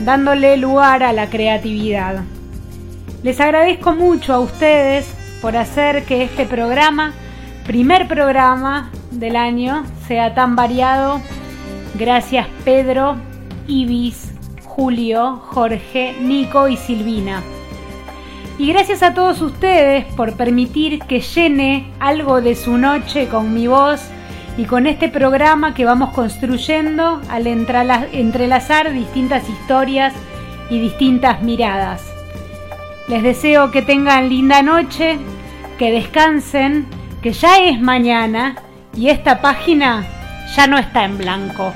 dándole 0.05 0.55
lugar 0.57 1.01
a 1.01 1.11
la 1.11 1.27
creatividad. 1.27 2.25
Les 3.23 3.41
agradezco 3.41 3.95
mucho 3.95 4.35
a 4.35 4.39
ustedes 4.39 5.11
por 5.41 5.57
hacer 5.57 6.03
que 6.03 6.21
este 6.21 6.45
programa, 6.45 7.11
primer 7.65 8.07
programa 8.07 8.91
del 9.09 9.35
año, 9.35 9.83
sea 10.07 10.35
tan 10.35 10.55
variado. 10.55 11.21
Gracias 11.97 12.45
Pedro, 12.63 13.17
Ibis, 13.67 14.31
Julio, 14.63 15.41
Jorge, 15.47 16.15
Nico 16.19 16.67
y 16.67 16.77
Silvina. 16.77 17.43
Y 18.59 18.67
gracias 18.67 19.03
a 19.03 19.13
todos 19.13 19.41
ustedes 19.41 20.05
por 20.15 20.33
permitir 20.33 20.99
que 20.99 21.21
llene 21.21 21.91
algo 21.99 22.41
de 22.41 22.55
su 22.55 22.77
noche 22.77 23.27
con 23.27 23.53
mi 23.53 23.67
voz 23.67 24.01
y 24.57 24.65
con 24.65 24.87
este 24.87 25.09
programa 25.09 25.75
que 25.75 25.85
vamos 25.85 26.09
construyendo 26.13 27.21
al 27.29 27.45
entrelazar 27.45 28.91
distintas 28.91 29.47
historias 29.47 30.13
y 30.69 30.79
distintas 30.79 31.43
miradas. 31.43 32.03
Les 33.07 33.21
deseo 33.21 33.71
que 33.71 33.83
tengan 33.83 34.27
linda 34.27 34.63
noche, 34.63 35.19
que 35.77 35.91
descansen, 35.91 36.87
que 37.21 37.33
ya 37.33 37.59
es 37.59 37.79
mañana 37.79 38.55
y 38.95 39.09
esta 39.09 39.39
página 39.41 40.05
ya 40.55 40.65
no 40.67 40.77
está 40.77 41.05
en 41.05 41.17
blanco. 41.17 41.73